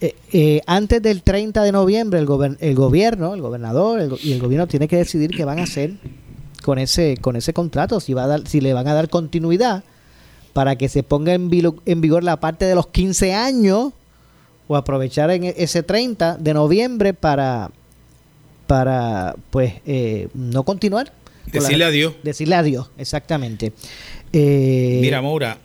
[0.00, 4.18] Eh, eh, antes del 30 de noviembre el, gober- el gobierno, el gobernador el go-
[4.22, 5.94] y el gobierno tiene que decidir qué van a hacer
[6.62, 9.82] con ese con ese contrato, si va a dar, si le van a dar continuidad
[10.52, 11.50] para que se ponga en,
[11.86, 13.92] en vigor la parte de los 15 años
[14.68, 17.70] o aprovechar en e- ese 30 de noviembre para
[18.66, 21.12] para pues eh, no continuar
[21.52, 22.14] Decirle adiós.
[22.22, 23.72] decirle adiós exactamente
[24.32, 25.58] Eh, Mira, Maura,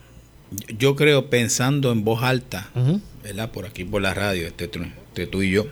[0.79, 2.69] yo creo pensando en voz alta,
[3.23, 3.51] ¿verdad?
[3.51, 5.65] Por aquí, por la radio, este, tú- este tú y yo.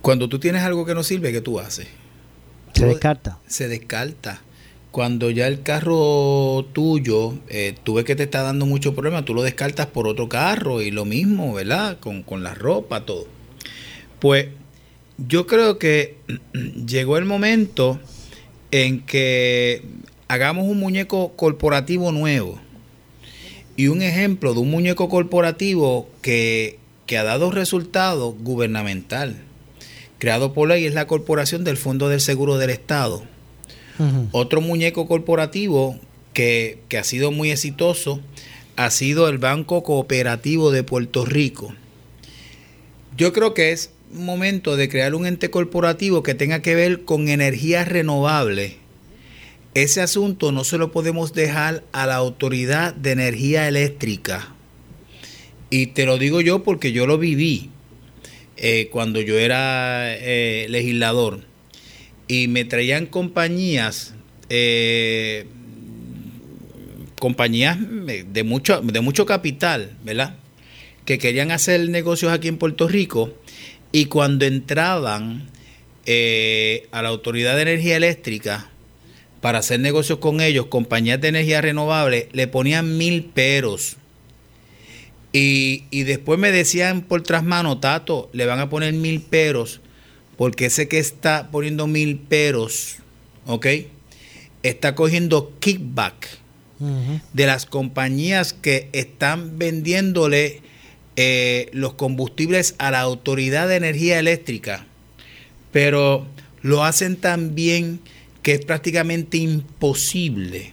[0.00, 1.86] Cuando tú tienes algo que no sirve, ¿qué tú haces?
[2.74, 4.40] se Tú- descarta Se descarta.
[4.90, 9.34] Cuando ya el carro tuyo, eh, tú ves que te está dando mucho problema, tú
[9.34, 11.98] lo descartas por otro carro y lo mismo, ¿verdad?
[11.98, 13.26] Con, con la ropa, todo.
[14.20, 14.48] Pues
[15.18, 16.16] yo creo que
[16.86, 18.00] llegó el momento
[18.70, 19.82] en que
[20.28, 22.60] hagamos un muñeco corporativo nuevo.
[23.76, 29.36] Y un ejemplo de un muñeco corporativo que, que ha dado resultado gubernamental,
[30.18, 33.24] creado por ley, es la Corporación del Fondo del Seguro del Estado.
[34.32, 35.98] Otro muñeco corporativo
[36.32, 38.20] que, que ha sido muy exitoso
[38.76, 41.74] ha sido el Banco Cooperativo de Puerto Rico.
[43.16, 47.28] Yo creo que es momento de crear un ente corporativo que tenga que ver con
[47.28, 48.76] energía renovable.
[49.74, 54.54] Ese asunto no se lo podemos dejar a la Autoridad de Energía Eléctrica.
[55.70, 57.70] Y te lo digo yo porque yo lo viví
[58.56, 61.40] eh, cuando yo era eh, legislador
[62.28, 64.14] y me traían compañías,
[64.48, 65.46] eh,
[67.18, 70.36] compañías de mucho, de mucho capital, ¿verdad?
[71.04, 73.34] Que querían hacer negocios aquí en Puerto Rico
[73.94, 75.48] y cuando entraban
[76.04, 78.68] eh, a la Autoridad de Energía Eléctrica
[79.40, 83.96] para hacer negocios con ellos, compañías de energía renovable, le ponían mil peros.
[85.32, 89.80] Y, y después me decían por tras mano, Tato, le van a poner mil peros,
[90.36, 92.96] porque ese que está poniendo mil peros,
[93.46, 93.66] ¿ok?
[94.64, 96.40] Está cogiendo kickback
[97.32, 100.63] de las compañías que están vendiéndole
[101.16, 104.86] eh, los combustibles a la Autoridad de Energía Eléctrica,
[105.70, 106.26] pero
[106.62, 108.00] lo hacen tan bien
[108.42, 110.72] que es prácticamente imposible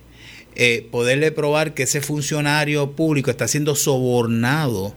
[0.55, 4.95] eh, poderle probar que ese funcionario público está siendo sobornado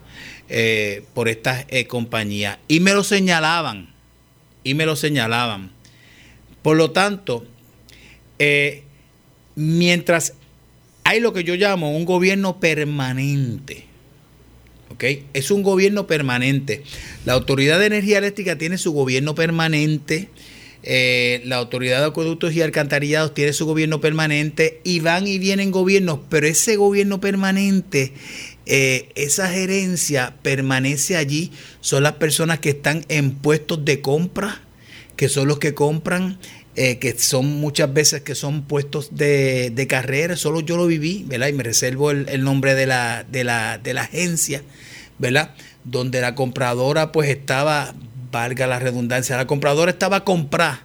[0.48, 2.58] eh, por estas compañías.
[2.66, 3.92] Y me lo señalaban,
[4.64, 5.70] y me lo señalaban.
[6.62, 7.46] Por lo tanto,
[9.54, 10.32] mientras
[11.04, 13.93] hay lo que yo llamo un gobierno permanente.
[15.32, 16.82] Es un gobierno permanente.
[17.24, 20.28] La Autoridad de Energía Eléctrica tiene su gobierno permanente.
[20.86, 24.80] eh, la Autoridad de Acueductos y Alcantarillados tiene su gobierno permanente.
[24.84, 28.12] Y van y vienen gobiernos, pero ese gobierno permanente,
[28.66, 31.52] eh, esa gerencia permanece allí.
[31.80, 34.62] Son las personas que están en puestos de compra,
[35.16, 36.38] que son los que compran
[36.76, 41.24] eh, que son muchas veces que son puestos de, de carrera, solo yo lo viví,
[41.28, 41.46] ¿verdad?
[41.46, 44.64] Y me reservo el, el nombre de la, de, la, de la agencia,
[45.18, 45.50] ¿verdad?
[45.84, 47.94] Donde la compradora pues estaba,
[48.30, 50.80] valga la redundancia, la compradora estaba a comprar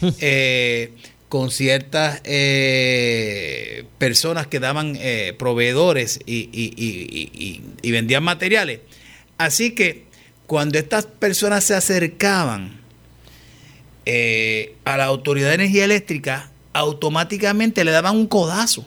[0.20, 0.92] eh,
[1.28, 8.22] con ciertas eh, personas que daban eh, proveedores y, y- y- y- y- y vendían
[8.22, 8.80] materiales.
[9.38, 10.04] Así que
[10.46, 12.80] cuando estas personas se acercaban,
[14.08, 18.86] eh, a la Autoridad de Energía Eléctrica, automáticamente le daban un codazo.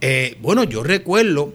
[0.00, 1.54] Eh, bueno, yo recuerdo,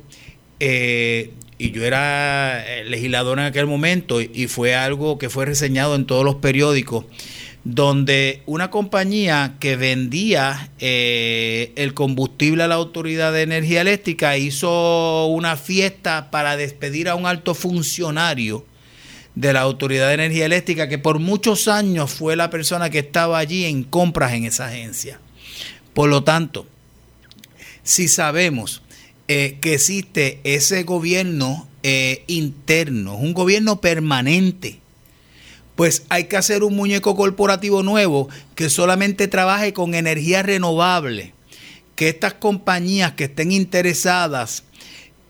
[0.60, 5.96] eh, y yo era eh, legislador en aquel momento, y, fue algo que fue reseñado
[5.96, 7.06] en todos los periódicos,
[7.64, 15.26] donde una compañía que vendía eh, el combustible a la Autoridad de Energía Eléctrica hizo
[15.26, 18.66] una fiesta para despedir a un alto funcionario
[19.36, 23.38] de la Autoridad de Energía Eléctrica, que por muchos años fue la persona que estaba
[23.38, 25.20] allí en compras en esa agencia.
[25.94, 26.68] Por lo tanto,
[27.84, 28.82] si sabemos
[29.28, 34.80] eh, que existe ese gobierno eh, interno, un gobierno permanente,
[35.76, 41.34] pues hay que hacer un muñeco corporativo nuevo que solamente trabaje con energía renovable,
[41.96, 44.64] que estas compañías que estén interesadas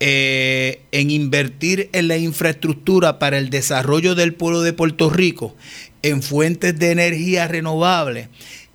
[0.00, 5.56] eh, en invertir en la infraestructura para el desarrollo del pueblo de Puerto Rico
[6.02, 8.28] en fuentes de energía renovable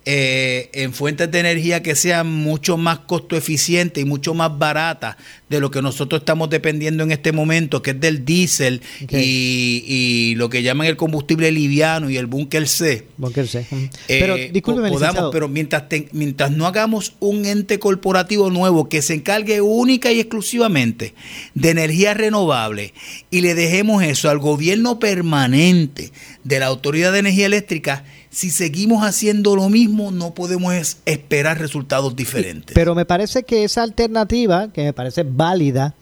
[0.06, 5.16] eh, en fuentes de energía que sean mucho más costo eficientes y mucho más baratas
[5.48, 10.34] de lo que nosotros estamos dependiendo en este momento, que es del diésel y, y
[10.34, 13.06] lo que llaman el combustible liviano y el búnker C.
[13.16, 13.60] Bunker C.
[13.70, 13.76] Ujú.
[14.08, 15.30] Eh, Pero discúlpeme, podamos, licenciado.
[15.30, 20.20] pero mientras, te- mientras no hagamos un ente corporativo nuevo que se encargue única y
[20.20, 21.14] exclusivamente
[21.54, 22.92] de energía renovable
[23.30, 26.10] y le dejemos eso al gobierno permanente
[26.42, 31.58] de la Autoridad de Energía Eléctrica, si seguimos haciendo lo mismo no podemos es- esperar
[31.60, 32.74] resultados diferentes.
[32.74, 35.94] Pero me parece que esa alternativa, que me parece válida,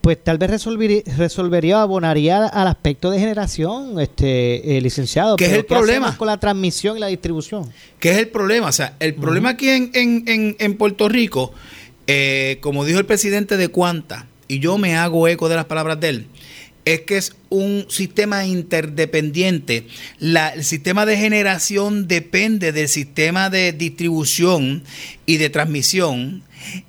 [0.00, 5.36] pues tal vez resolvería, resolvería o abonaría al aspecto de generación, este eh, licenciado.
[5.36, 6.16] ¿Qué es Pero el problema?
[6.16, 7.70] con la transmisión y la distribución?
[8.00, 8.66] ¿Qué es el problema?
[8.68, 11.52] O sea, el problema aquí en, en- en- en Puerto Rico,
[12.08, 16.00] eh, como dijo el presidente de Cuanta, y yo me hago eco de las palabras
[16.00, 16.26] de él,
[16.84, 19.86] es que es un sistema interdependiente.
[20.20, 24.82] El sistema de generación depende del sistema de distribución
[25.26, 26.42] y de transmisión.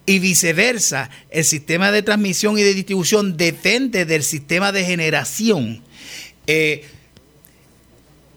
[0.06, 5.82] Y viceversa, el sistema de transmisión y de distribución depende del sistema de generación.
[6.46, 6.86] Eh,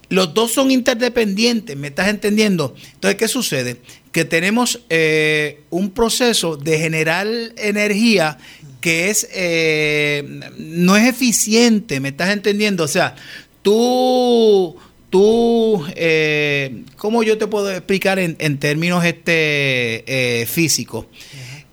[0.08, 2.74] los dos son interdependientes, ¿me estás entendiendo?
[2.94, 3.76] Entonces, ¿qué sucede?
[4.16, 7.26] Que tenemos eh, un proceso de generar
[7.58, 8.38] energía
[8.80, 12.84] que es eh, no es eficiente, ¿me estás entendiendo?
[12.84, 13.14] O sea,
[13.60, 14.74] tú,
[15.10, 21.04] tú, eh, ¿cómo yo te puedo explicar en, en términos este, eh, físicos?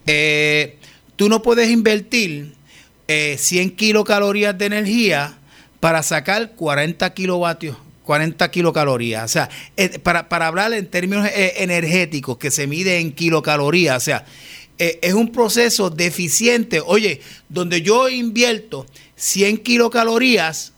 [0.05, 0.79] Eh,
[1.15, 2.55] tú no puedes invertir
[3.07, 5.37] eh, 100 kilocalorías de energía
[5.79, 7.77] para sacar 40 kilovatios.
[8.03, 12.99] 40 kilocalorías, o sea, eh, para, para hablar en términos eh, energéticos que se mide
[12.99, 14.25] en kilocalorías, o sea,
[14.77, 16.81] eh, es un proceso deficiente.
[16.85, 18.85] Oye, donde yo invierto
[19.15, 20.73] 100 kilocalorías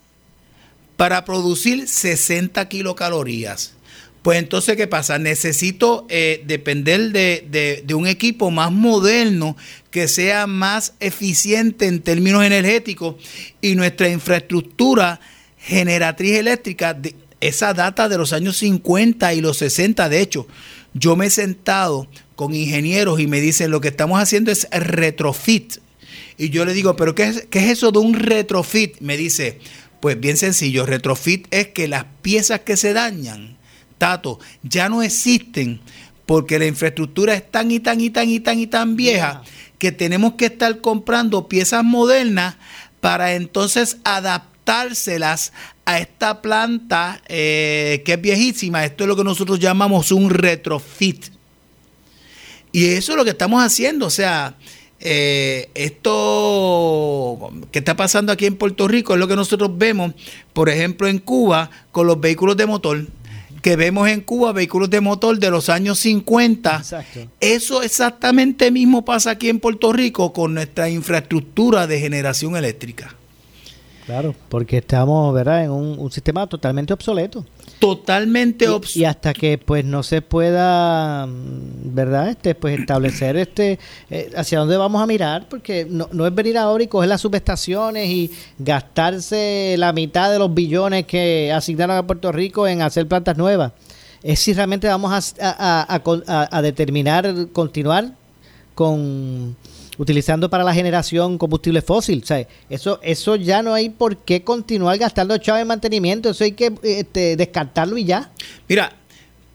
[0.97, 3.73] para producir 60 kilocalorías.
[4.21, 5.19] Pues entonces, ¿qué pasa?
[5.19, 9.55] Necesito depender de, de- de un equipo más moderno
[9.91, 13.15] que sea más eficiente en términos energéticos
[13.61, 15.19] y nuestra infraestructura
[15.65, 20.47] generatriz eléctrica, de- esa data de los años 50 y los 60, de hecho,
[20.93, 25.75] yo me he sentado con ingenieros y me dicen lo que estamos haciendo es retrofit.
[26.37, 28.99] Y yo le digo, ¿pero qué es, qué es eso de un retrofit?
[28.99, 29.59] Me dice,
[29.99, 33.57] pues bien sencillo, retrofit es que las piezas que se dañan,
[33.97, 35.79] Tato, ya no existen
[36.25, 39.43] porque la infraestructura es tan y tan y tan y tan y tan vieja
[39.77, 42.55] que tenemos que estar comprando piezas modernas
[42.99, 43.97] para entonces
[44.65, 45.53] adaptárselas
[45.85, 48.83] a esta planta eh, que es viejísima.
[48.83, 51.27] Esto es lo que nosotros llamamos un retrofit.
[52.71, 54.07] Y eso es lo que estamos haciendo.
[54.07, 54.55] O sea,
[54.99, 60.13] eh, esto que está pasando aquí en Puerto Rico es lo que nosotros vemos,
[60.53, 63.05] por ejemplo, en Cuba con los vehículos de motor.
[63.61, 66.77] Que vemos en Cuba vehículos de motor de los años 50.
[66.77, 67.27] Exacto.
[67.39, 73.15] Eso exactamente mismo pasa aquí en Puerto Rico con nuestra infraestructura de generación eléctrica.
[74.05, 77.43] Claro, porque estamos, ¿verdad?, en un, un sistema totalmente obsoleto.
[77.79, 82.29] Totalmente Y, obs- y hasta que pues no se pueda, ¿verdad?
[82.29, 83.79] Este, pues establecer este
[84.11, 87.21] eh, hacia dónde vamos a mirar, porque no, no es venir ahora y coger las
[87.21, 93.07] subestaciones y gastarse la mitad de los billones que asignaron a Puerto Rico en hacer
[93.07, 93.71] plantas nuevas.
[94.21, 98.11] Es si realmente vamos a- a- a- a determinar continuar
[98.75, 99.55] con
[99.97, 102.21] utilizando para la generación combustible fósil.
[102.23, 106.29] O sea, eso, eso ya no hay por qué continuar gastando chavos en mantenimiento.
[106.29, 108.31] Eso hay que este, descartarlo y ya.
[108.67, 108.93] Mira,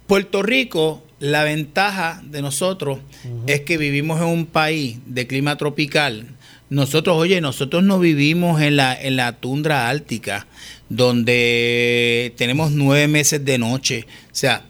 [0.06, 2.98] Puerto Rico, la ventaja de nosotros
[3.46, 6.26] es que vivimos en un país de clima tropical.
[6.70, 10.46] Nosotros, oye, nosotros no vivimos en la, en la tundra ártica,
[10.88, 14.06] donde tenemos nueve meses de noche.
[14.26, 14.62] O sea,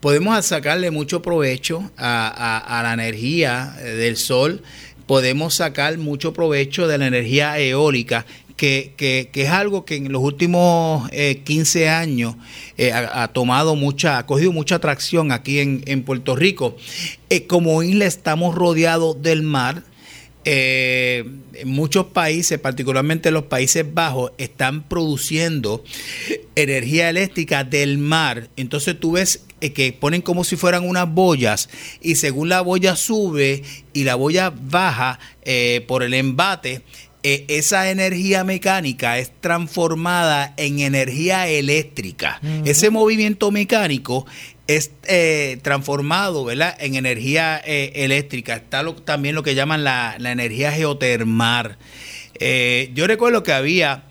[0.00, 4.62] podemos sacarle mucho provecho a, a- a la energía eh, del sol,
[5.10, 10.12] podemos sacar mucho provecho de la energía eólica, que, que- que es algo que en
[10.12, 12.36] los últimos eh, 15 años
[12.78, 16.76] eh, ha, tomado mucha, ha cogido mucha atracción aquí en, en Puerto Rico.
[17.28, 19.82] Eh, como isla estamos rodeados del mar,
[20.44, 21.24] eh,
[21.64, 25.84] muchos países, particularmente los Países Bajos, están produciendo
[26.54, 28.48] energía eléctrica del mar.
[28.56, 31.68] Entonces tú ves eh, que ponen como si fueran unas boyas
[32.00, 33.62] y según la boya sube
[33.92, 36.82] y la boya baja eh, por el embate,
[37.22, 42.40] eh, esa energía mecánica es transformada en energía eléctrica.
[42.64, 44.26] Ese movimiento mecánico
[44.66, 46.74] es eh, transformado ¿verdad?
[46.80, 48.56] en energía eh, eléctrica.
[48.56, 51.76] Está también lo que llaman la, la energía geotermal.
[52.94, 54.04] yo recuerdo que había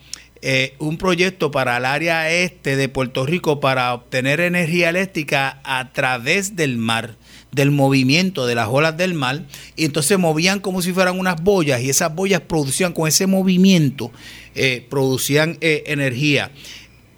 [0.78, 6.54] un proyecto para el área este de Puerto Rico para obtener energía eléctrica a través
[6.56, 7.16] del mar
[7.52, 9.42] del movimiento de las olas del mar
[9.76, 14.12] y entonces movían como si fueran unas boyas y esas boyas producían con ese movimiento,
[14.54, 16.50] eh, producían eh, energía.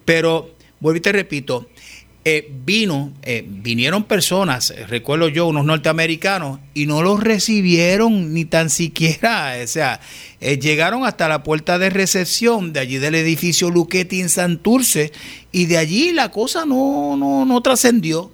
[0.04, 1.68] Pero, vuelvo y te repito,
[2.24, 3.12] eh, vino,
[3.46, 10.00] vinieron personas, recuerdo yo, unos norteamericanos, y no los recibieron ni tan siquiera, o sea,
[10.40, 15.12] llegaron hasta la puerta de recepción de allí del edificio Luquetti en Santurce,
[15.50, 18.32] y de allí la cosa no, no, no trascendió.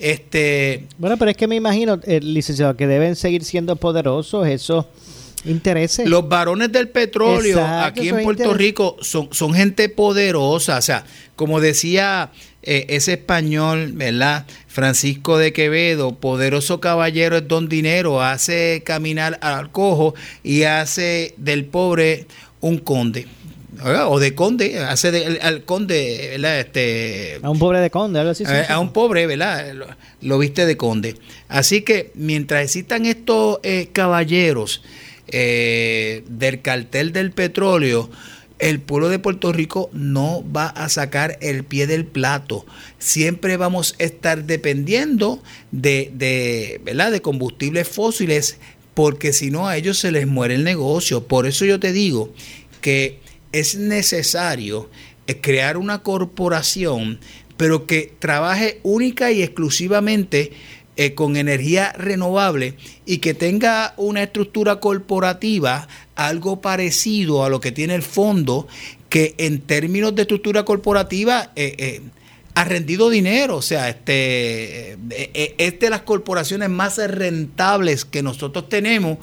[0.00, 4.48] Este, bueno, pero es que me imagino, el eh, licenciado, que deben seguir siendo poderosos
[4.48, 4.86] esos
[5.44, 6.08] intereses.
[6.08, 10.78] Los varones del petróleo aquí en Puerto Rico son, son gente poderosa.
[10.78, 11.04] O sea,
[11.36, 12.30] como decía
[12.62, 14.46] eh, ese español, ¿verdad?
[14.68, 21.66] Francisco de Quevedo, poderoso caballero es don dinero, hace caminar al cojo y hace del
[21.66, 22.26] pobre
[22.60, 23.26] un conde
[23.82, 26.60] o de conde, hace de, al conde, ¿verdad?
[26.60, 28.44] Este, a un pobre de conde, algo así.
[28.68, 29.74] A, un pobre, ¿verdad?
[30.20, 31.16] Lo, viste de conde.
[31.48, 34.82] Así que mientras existan estos eh, caballeros
[35.28, 38.10] eh, del cartel del petróleo,
[38.60, 42.66] el pueblo de Puerto Rico no va a sacar el pie del plato.
[42.98, 47.10] Siempre vamos a estar dependiendo de, de, ¿verdad?
[47.10, 48.58] de combustibles fósiles,
[48.94, 51.26] porque si no a ellos se les muere el negocio.
[51.26, 52.32] Por eso yo te digo
[52.82, 53.18] que
[53.52, 54.90] es necesario
[55.26, 57.20] eh, crear una corporación,
[57.56, 60.52] pero que trabaje única y exclusivamente
[60.96, 62.74] eh, con energía renovable
[63.06, 68.66] y que tenga una estructura corporativa algo parecido a lo que tiene el fondo,
[69.08, 72.02] que en términos de estructura corporativa eh,
[72.54, 74.98] ha rendido dinero, o sea, este,
[75.56, 79.18] es de las corporaciones más rentables que nosotros tenemos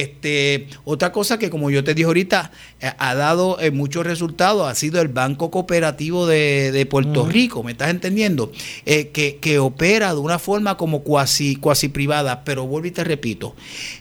[0.00, 4.68] este, otra cosa que como yo te dije ahorita, eh, ha dado eh, muchos resultados,
[4.68, 8.52] ha sido el Banco Cooperativo de, Puerto Rico, ¿me estás entendiendo?
[8.86, 13.54] Eh, que, opera de una forma como cuasi, cuasi privada, pero vuelvo y te repito,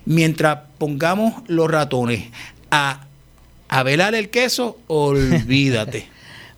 [0.05, 2.29] mientras pongamos los ratones
[2.69, 3.07] a,
[3.67, 6.10] a velar el queso, olvídate.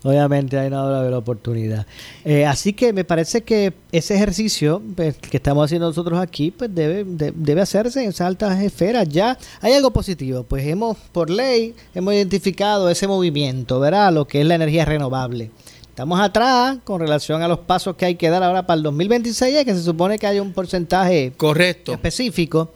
[0.04, 1.86] Obviamente hay una de la oportunidad.
[2.26, 6.74] Eh, así que me parece que ese ejercicio pues, que estamos haciendo nosotros aquí pues
[6.76, 9.08] debe, debe hacerse en esas altas esferas.
[9.08, 14.12] Ya hay algo positivo, pues hemos, por ley, hemos identificado ese movimiento, ¿verdad?
[14.14, 15.52] Lo que es la energía renovable.
[15.94, 19.64] Estamos atrás con relación a los pasos que hay que dar ahora para el 2026,
[19.64, 22.72] que se supone que hay un porcentaje correcto específico.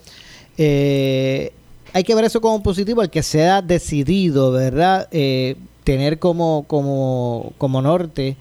[0.55, 1.51] Eh,
[1.93, 5.07] hay que ver eso como positivo, el que sea decidido, ¿verdad?
[5.11, 5.55] Eh,
[5.87, 8.35] tener como, como, como norte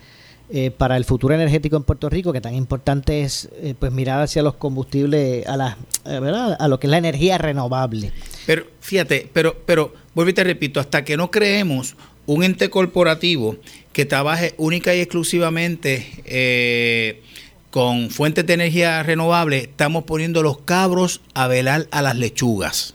[0.51, 4.21] eh, para el futuro energético en Puerto Rico, que tan importante es eh, pues mirar
[4.21, 5.77] hacia los combustibles, a la,
[6.07, 6.57] eh, ¿verdad?
[6.59, 8.11] a lo que es la energía renovable.
[8.47, 11.95] Pero fíjate, pero, pero vuelvo y te repito, hasta que no creemos
[12.27, 13.55] un ente corporativo
[13.93, 17.23] que trabaje única y exclusivamente
[17.71, 22.95] con fuentes de energía renovable, estamos poniendo los cabros a velar a las lechugas.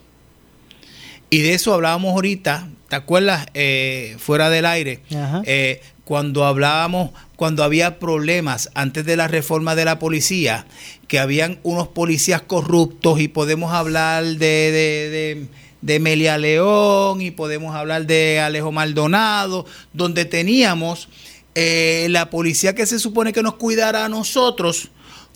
[1.29, 3.47] Y de eso hablábamos ahorita, ¿te acuerdas?
[3.53, 4.99] Eh, fuera del aire,
[5.45, 10.65] eh, cuando hablábamos, cuando había problemas antes de la reforma de la policía,
[11.07, 15.47] que habían unos policías corruptos y podemos hablar de, de,
[15.79, 21.07] de, Melia León y podemos hablar de Alejo Maldonado, donde teníamos
[21.55, 24.89] eh, la policía que se supone que nos cuidara a nosotros,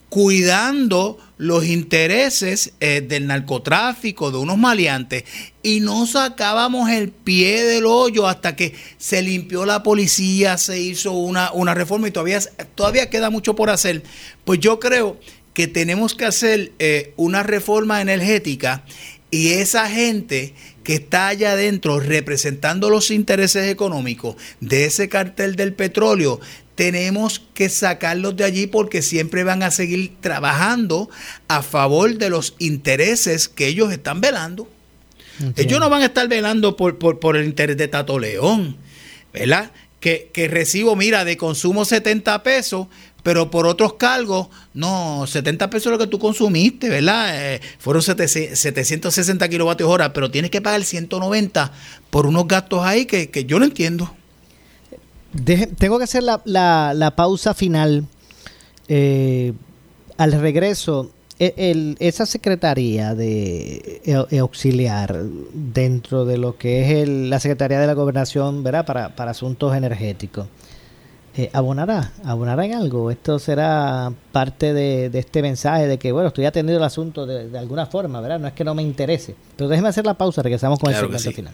[0.10, 5.23] cuidando los intereses eh, del narcotráfico, de unos maleantes,
[5.61, 11.11] y no sacábamos el pie del hoyo hasta que se limpió la policía, se hizo
[11.11, 12.39] una, una reforma y todavía,
[12.75, 14.03] todavía queda mucho por hacer.
[14.45, 15.19] Pues yo creo
[15.53, 18.83] que tenemos que hacer eh, una reforma energética
[19.31, 25.73] y esa gente que está allá adentro representando los intereses económicos de ese cartel del
[25.73, 26.39] petróleo
[26.76, 31.09] tenemos que sacarlos de allí porque siempre van a seguir trabajando
[31.47, 34.69] a favor de los intereses que ellos están velando.
[35.57, 38.78] Ellos no van a estar velando por, por, el interés de Tato León,
[39.34, 39.71] ¿verdad?
[39.99, 42.88] Que, recibo, mira, de consumo 70 pesos,
[43.23, 47.55] pero por otros cargos, no, 70 pesos es lo que tú consumiste, ¿verdad?
[47.55, 51.71] Eh, fueron 760 kilovatios hora, pero tienes que pagar 190
[52.11, 54.15] por unos gastos ahí que, que yo no entiendo
[55.77, 58.05] tengo que hacer la, la, pausa final.
[58.88, 59.53] Eh,
[60.17, 65.23] al regreso, e- el- esa secretaría de e- auxiliar
[65.53, 68.86] dentro de lo que es el- la Secretaría de la Gobernación, ¿verdad?
[68.86, 70.47] Para, para asuntos energéticos.
[71.38, 72.13] eh, ¿Abonará?
[72.23, 73.11] ¿Abonará en algo?
[73.11, 77.49] ¿Esto será parte de, de este mensaje de que, bueno, estoy atendiendo el asunto de,
[77.49, 78.39] de alguna forma, ¿verdad?
[78.39, 79.36] No es que no me interese.
[79.57, 81.36] Pero déjeme hacer la pausa, regresamos con Claro el segmento sí.
[81.36, 81.53] final.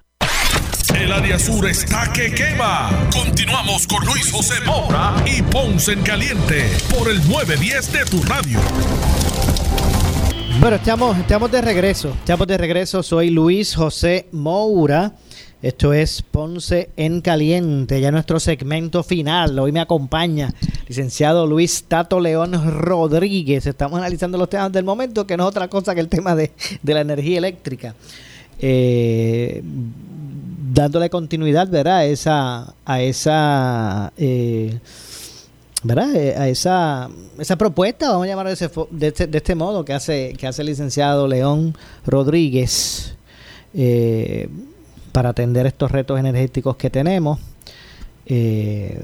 [0.95, 2.89] El área sur está que quema.
[3.11, 8.59] Continuamos con Luis José Moura y Ponce en Caliente por el 910 de tu radio.
[10.59, 12.09] Bueno, estamos, estamos de regreso.
[12.09, 13.03] Estamos de regreso.
[13.03, 15.13] Soy Luis José Moura.
[15.61, 19.57] Esto es Ponce en Caliente, ya nuestro segmento final.
[19.59, 20.53] Hoy me acompaña
[20.87, 23.65] licenciado Luis Tato León Rodríguez.
[23.67, 26.51] Estamos analizando los temas del momento, que no es otra cosa que el tema de,
[26.81, 27.95] de la energía eléctrica.
[28.59, 29.63] Eh,
[30.73, 31.97] dándole continuidad, ¿verdad?
[31.97, 34.79] A esa, a esa, eh,
[35.83, 36.15] ¿verdad?
[36.15, 38.53] Eh, A esa, esa propuesta, vamos a llamarlo
[38.91, 43.15] de, este, de este modo, que hace, que hace el licenciado León Rodríguez
[43.73, 44.47] eh,
[45.11, 47.39] para atender estos retos energéticos que tenemos.
[48.25, 49.03] Eh,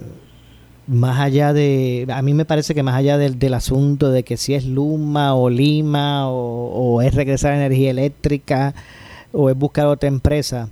[0.87, 4.37] más allá de, a mí me parece que más allá del, del asunto de que
[4.37, 8.73] si es Luma o Lima o, o es regresar a energía eléctrica
[9.33, 10.69] o es buscar otra empresa,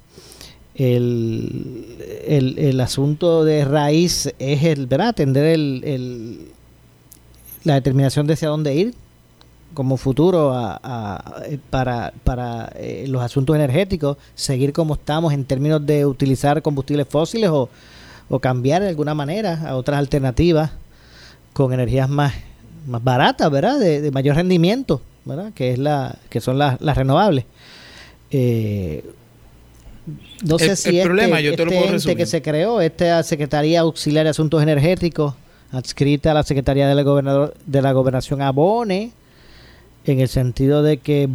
[0.75, 1.95] el,
[2.27, 5.09] el, el asunto de raíz es el, ¿verdad?
[5.09, 6.39] Atender el, el-
[7.63, 8.93] la determinación de hacia dónde ir
[9.73, 15.43] como futuro a- a- eh, para, para eh, los asuntos energéticos, seguir como estamos en
[15.45, 17.69] términos de utilizar combustibles fósiles o,
[18.29, 20.71] o cambiar de alguna manera a otras alternativas
[21.53, 22.33] con energías más,
[22.87, 23.79] más baratas, ¿verdad?
[23.79, 25.51] De, de mayor rendimiento, ¿verdad?
[25.53, 27.45] Que es la que son las, las renovables.
[28.31, 29.03] Eh,
[30.43, 32.17] no sé El- si el este, problema, yo te lo este puedo ente resumir.
[32.17, 35.33] que se creó, esta Secretaría Auxiliar de Asuntos Energéticos,
[35.71, 39.11] adscrita a la Secretaría de la, Gobernador, de la Gobernación Abone,
[40.07, 41.27] en el sentido de que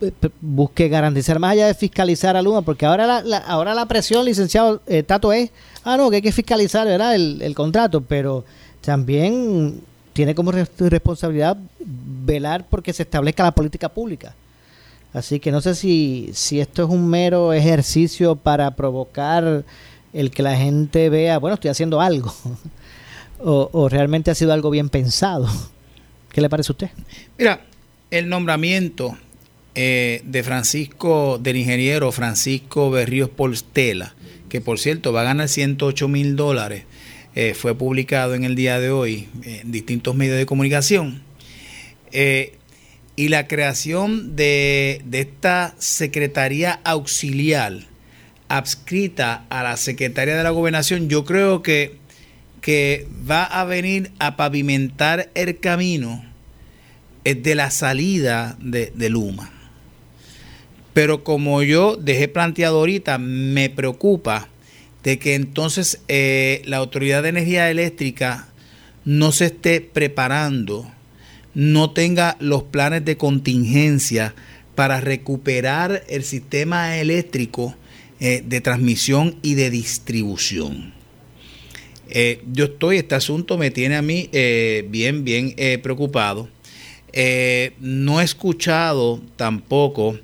[0.00, 3.84] eh, busque garantizar, más allá de fiscalizar a Luma, porque ahora la, la- ahora la
[3.86, 5.50] presión, licenciado eh, Tato, es,
[5.84, 7.14] ah, no, que hay que fiscalizar ¿verdad?
[7.14, 8.44] El, el contrato, pero
[8.80, 9.80] también
[10.14, 11.56] tiene como res- responsabilidad
[12.24, 14.34] velar porque se establezca la política pública.
[15.14, 19.64] Así que no sé si, si esto es un mero ejercicio para provocar
[20.12, 22.34] el que la gente vea, bueno, estoy haciendo algo,
[23.38, 25.48] o, o realmente ha sido algo bien pensado.
[26.30, 26.90] ¿Qué le parece a usted?
[27.38, 27.64] Mira,
[28.10, 29.16] el nombramiento
[29.76, 34.14] eh, de Francisco, del ingeniero Francisco Berríos Polstela,
[34.48, 36.84] que por cierto va a ganar 108 mil dólares,
[37.34, 41.22] eh, fue publicado en el día de hoy en distintos medios de comunicación.
[42.12, 42.54] Eh,
[43.16, 47.80] y la creación de, de esta Secretaría Auxiliar
[48.48, 51.96] adscrita a la Secretaría de la Gobernación, yo creo que,
[52.60, 56.24] que va a venir a pavimentar el camino
[57.24, 59.50] de la salida de, de Luma.
[60.92, 64.48] Pero como yo dejé planteado ahorita, me preocupa
[65.02, 68.48] de que entonces eh, la Autoridad de Energía Eléctrica
[69.04, 70.90] no se esté preparando,
[71.54, 74.34] no tenga los planes de contingencia
[74.74, 77.74] para recuperar el sistema eléctrico
[78.20, 80.92] eh, de transmisión y de distribución.
[82.10, 86.48] Eh, yo estoy, este asunto me tiene a mí eh, bien, bien preocupado.
[87.80, 90.18] No he escuchado tampoco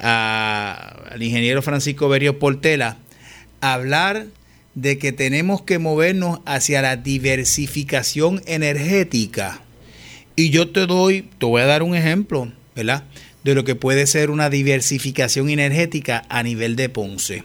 [0.00, 2.96] a- al ingeniero Francisco Berio Portela
[3.60, 4.26] hablar
[4.74, 9.60] de que tenemos que movernos hacia la diversificación energética.
[10.36, 13.04] Y yo te doy, te voy a dar un ejemplo, ¿verdad?
[13.44, 17.44] De lo que puede ser una diversificación energética a nivel de Ponce.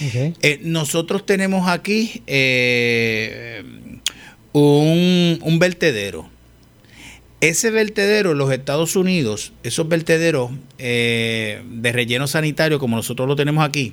[0.00, 3.62] Eh, nosotros tenemos aquí eh,
[4.52, 6.30] un, un vertedero.
[7.40, 13.36] Ese vertedero en los Estados Unidos, esos vertederos eh, de relleno sanitario como nosotros lo
[13.36, 13.92] tenemos aquí,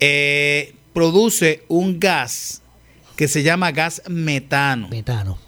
[0.00, 2.62] eh, produce un gas
[3.16, 4.88] que se llama gas metano.
[4.88, 5.38] Metano.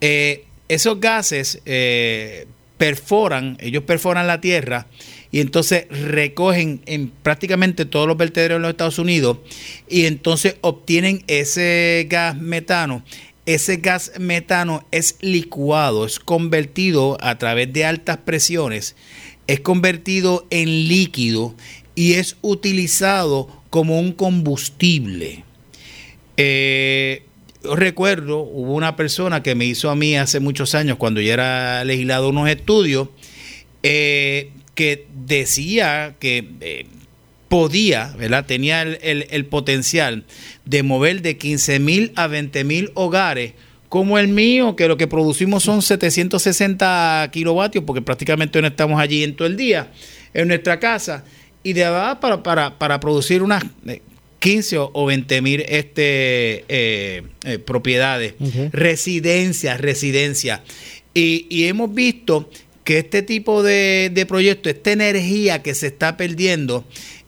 [0.00, 2.46] Eh, esos gases eh,
[2.78, 4.86] perforan, ellos perforan la tierra
[5.30, 9.38] y entonces recogen en prácticamente todos los vertederos de los Estados Unidos
[9.88, 13.02] y entonces obtienen ese gas metano.
[13.44, 18.96] Ese gas metano es licuado, es convertido a través de altas presiones,
[19.46, 21.54] es convertido en líquido
[21.94, 25.44] y es utilizado como un combustible.
[26.36, 27.25] Eh,
[27.74, 31.84] recuerdo, hubo una persona que me hizo a mí hace muchos años, cuando yo era
[31.84, 33.08] legislador, unos estudios,
[33.82, 36.86] eh, que decía que eh,
[37.48, 38.44] podía, ¿verdad?
[38.46, 40.24] Tenía el, potencial
[40.64, 43.54] de mover de 15 mil a 20 mil hogares
[43.88, 49.22] como el mío, que lo que producimos son 760 kilovatios, porque prácticamente no estamos allí
[49.22, 49.92] en todo el día,
[50.34, 51.24] en nuestra casa,
[51.62, 53.64] y de verdad para, para, para producir unas
[54.38, 58.34] 15 o 20 mil este, eh, eh, propiedades,
[58.72, 60.60] residencias, residencias.
[61.14, 62.50] Y, hemos visto
[62.84, 66.84] que este tipo de, de proyectos, esta energía que se está perdiendo,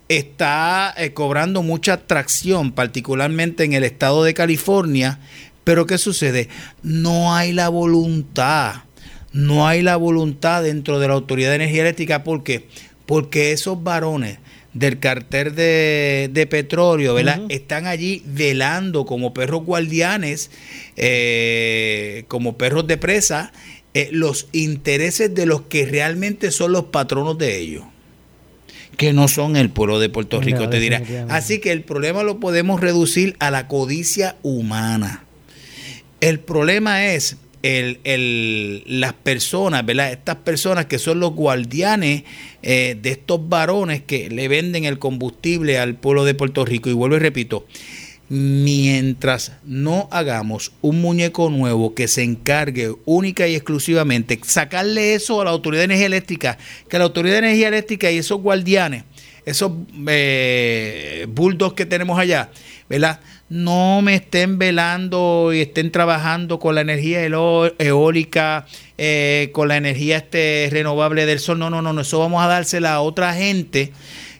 [0.08, 5.20] está eh, cobrando mucha atracción, particularmente en el estado de California.
[5.64, 6.48] Pero ¿qué sucede?
[6.82, 8.84] No hay la voluntad,
[9.32, 12.24] no hay la voluntad dentro de la Autoridad de Energía Eléctrica.
[12.24, 12.68] ¿Por qué?
[13.04, 14.38] Porque esos varones
[14.78, 17.42] del cartel de, petróleo, ¿verdad?
[17.48, 20.50] Están allí velando como perros guardianes,
[20.96, 23.52] eh, como perros de presa,
[23.94, 27.84] eh, los intereses de los que realmente son los patronos de ellos
[28.96, 31.00] que no son el pueblo de Puerto Rico, te dirá.
[31.28, 35.24] Así que el problema lo podemos reducir a la codicia humana.
[36.20, 40.12] El problema es el, las personas, ¿verdad?
[40.12, 42.24] Estas personas que son los guardianes
[42.62, 46.90] eh, de estos varones que le venden el combustible al pueblo de Puerto Rico.
[46.90, 47.66] Y vuelvo y repito,
[48.28, 55.44] mientras no hagamos un muñeco nuevo que se encargue única y exclusivamente, sacarle eso a
[55.44, 59.04] la Autoridad de Energía Eléctrica, que la Autoridad de Energía Eléctrica y esos guardianes,
[59.46, 59.72] esos
[60.06, 62.50] eh, bulldogs que tenemos allá,
[62.88, 63.20] ¿verdad?
[63.48, 68.66] No me estén velando y estén trabajando con la energía eólica,
[68.98, 71.58] eh, con la energía este renovable del sol.
[71.58, 73.92] No, no, no, eso vamos a dársela a otra gente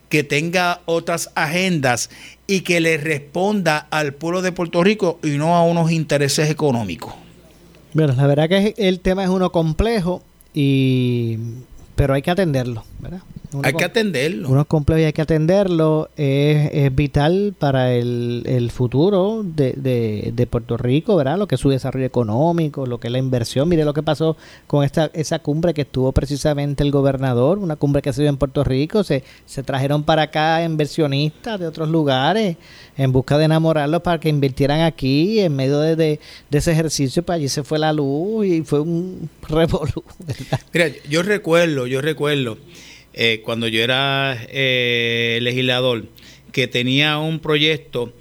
[0.08, 2.10] que tenga otras agendas
[2.46, 7.14] y que le responda al pueblo de Puerto Rico y no a unos intereses económicos.
[7.94, 10.22] Bueno, la verdad que el tema es uno complejo
[10.54, 11.38] y
[11.94, 13.20] pero hay que atenderlo, ¿verdad?
[13.62, 14.48] Hay que atenderlo.
[14.48, 16.10] Uno complejo y hay que atenderlo.
[16.16, 21.38] Es, vital para el, futuro de, de, Puerto Rico, ¿verdad?
[21.38, 23.68] Lo que es su desarrollo económico, lo que es la inversión.
[23.68, 24.36] Mire lo que pasó
[24.66, 28.36] con esta esa cumbre que estuvo precisamente el gobernador, una cumbre que se dio en
[28.36, 29.02] Puerto Rico.
[29.04, 32.56] Se, se trajeron para acá inversionistas de otros lugares
[32.96, 35.40] en busca de enamorarlos para que invirtieran aquí.
[35.40, 36.20] En medio de, de,
[36.50, 40.02] ese ejercicio, pues allí se fue la luz y fue un revolú.
[40.72, 42.58] Mira, yo recuerdo, yo recuerdo
[43.20, 46.06] eh, cuando yo era eh, legislador,
[46.52, 48.12] que tenía un proyecto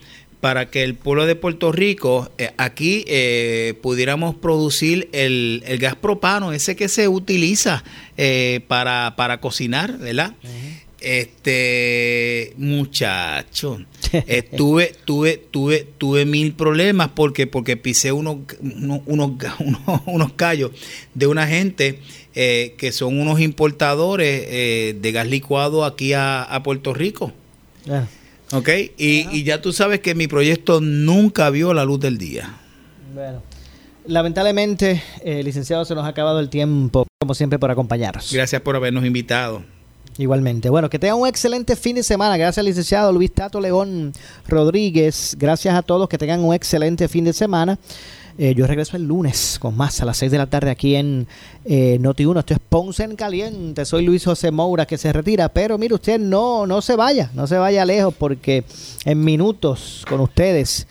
[0.42, 3.06] para que el pueblo de Puerto Rico eh, aquí
[3.84, 7.84] pudiéramos producir el, gas propano, ese que se utiliza
[8.68, 10.34] para, para, cocinar, ¿verdad?
[11.00, 13.80] Este muchacho,
[14.58, 19.32] tuve, tuve, tuve, tuve mil problemas porque, porque pisé unos, unos, unos,
[20.08, 20.72] unos callos
[21.14, 22.00] de una gente
[22.40, 27.32] eh, que son unos importadores eh, de gas licuado aquí a, Puerto Rico.
[28.52, 28.70] ¿Ok?
[28.96, 32.56] Y, ya tú sabes que mi proyecto nunca vio la luz del día.
[33.16, 33.42] Bueno.
[34.06, 38.32] Lamentablemente, eh, licenciado, se nos ha acabado el tiempo, como siempre, por acompañarnos.
[38.32, 39.64] Gracias por habernos invitado.
[40.20, 40.70] Igualmente.
[40.70, 42.38] Bueno, que tengan un excelente fin de semana.
[42.38, 44.14] Gracias, licenciado Luis Tato León
[44.48, 45.36] Rodríguez.
[45.40, 46.08] Gracias a todos.
[46.08, 47.80] Que tengan un excelente fin de semana.
[48.40, 51.28] Eh, yo regreso el lunes con más a las 6 de la tarde aquí en
[51.66, 52.40] eh, Noti1.
[52.40, 53.84] Esto es Ponce en Caliente.
[53.84, 55.50] Soy Luis José Moura que se retira.
[55.50, 58.64] Pero mire usted, no, no se vaya, no se vaya lejos porque
[59.06, 60.88] en minutos con ustedes.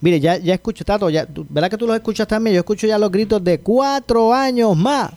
[0.00, 2.54] Mire, ya, ya escucho, Tato, ya, ¿verdad que tú los escuchas también?
[2.54, 5.12] Yo escucho ya los gritos de cuatro años más.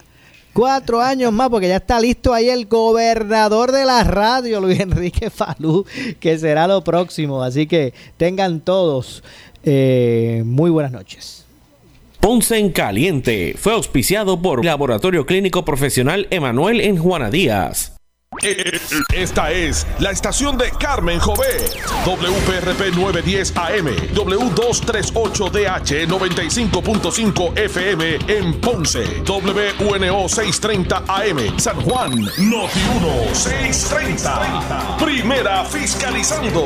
[0.51, 5.29] Cuatro años más, porque ya está listo ahí el gobernador de la radio, Luis Enrique
[5.29, 5.85] Falú,
[6.19, 7.41] que será lo próximo.
[7.41, 9.23] Así que tengan todos
[9.63, 11.45] eh, muy buenas noches.
[12.19, 17.95] Ponce en Caliente fue auspiciado por Laboratorio Clínico Profesional Emanuel en Juana Díaz.
[19.13, 21.65] Esta es la estación de Carmen Jové.
[22.05, 33.33] WPRP 910 AM, W238DH 95.5 FM en Ponce, WNO 630 AM, San Juan, Noti 1
[33.33, 34.97] 630.
[34.97, 36.65] Primera fiscalizando.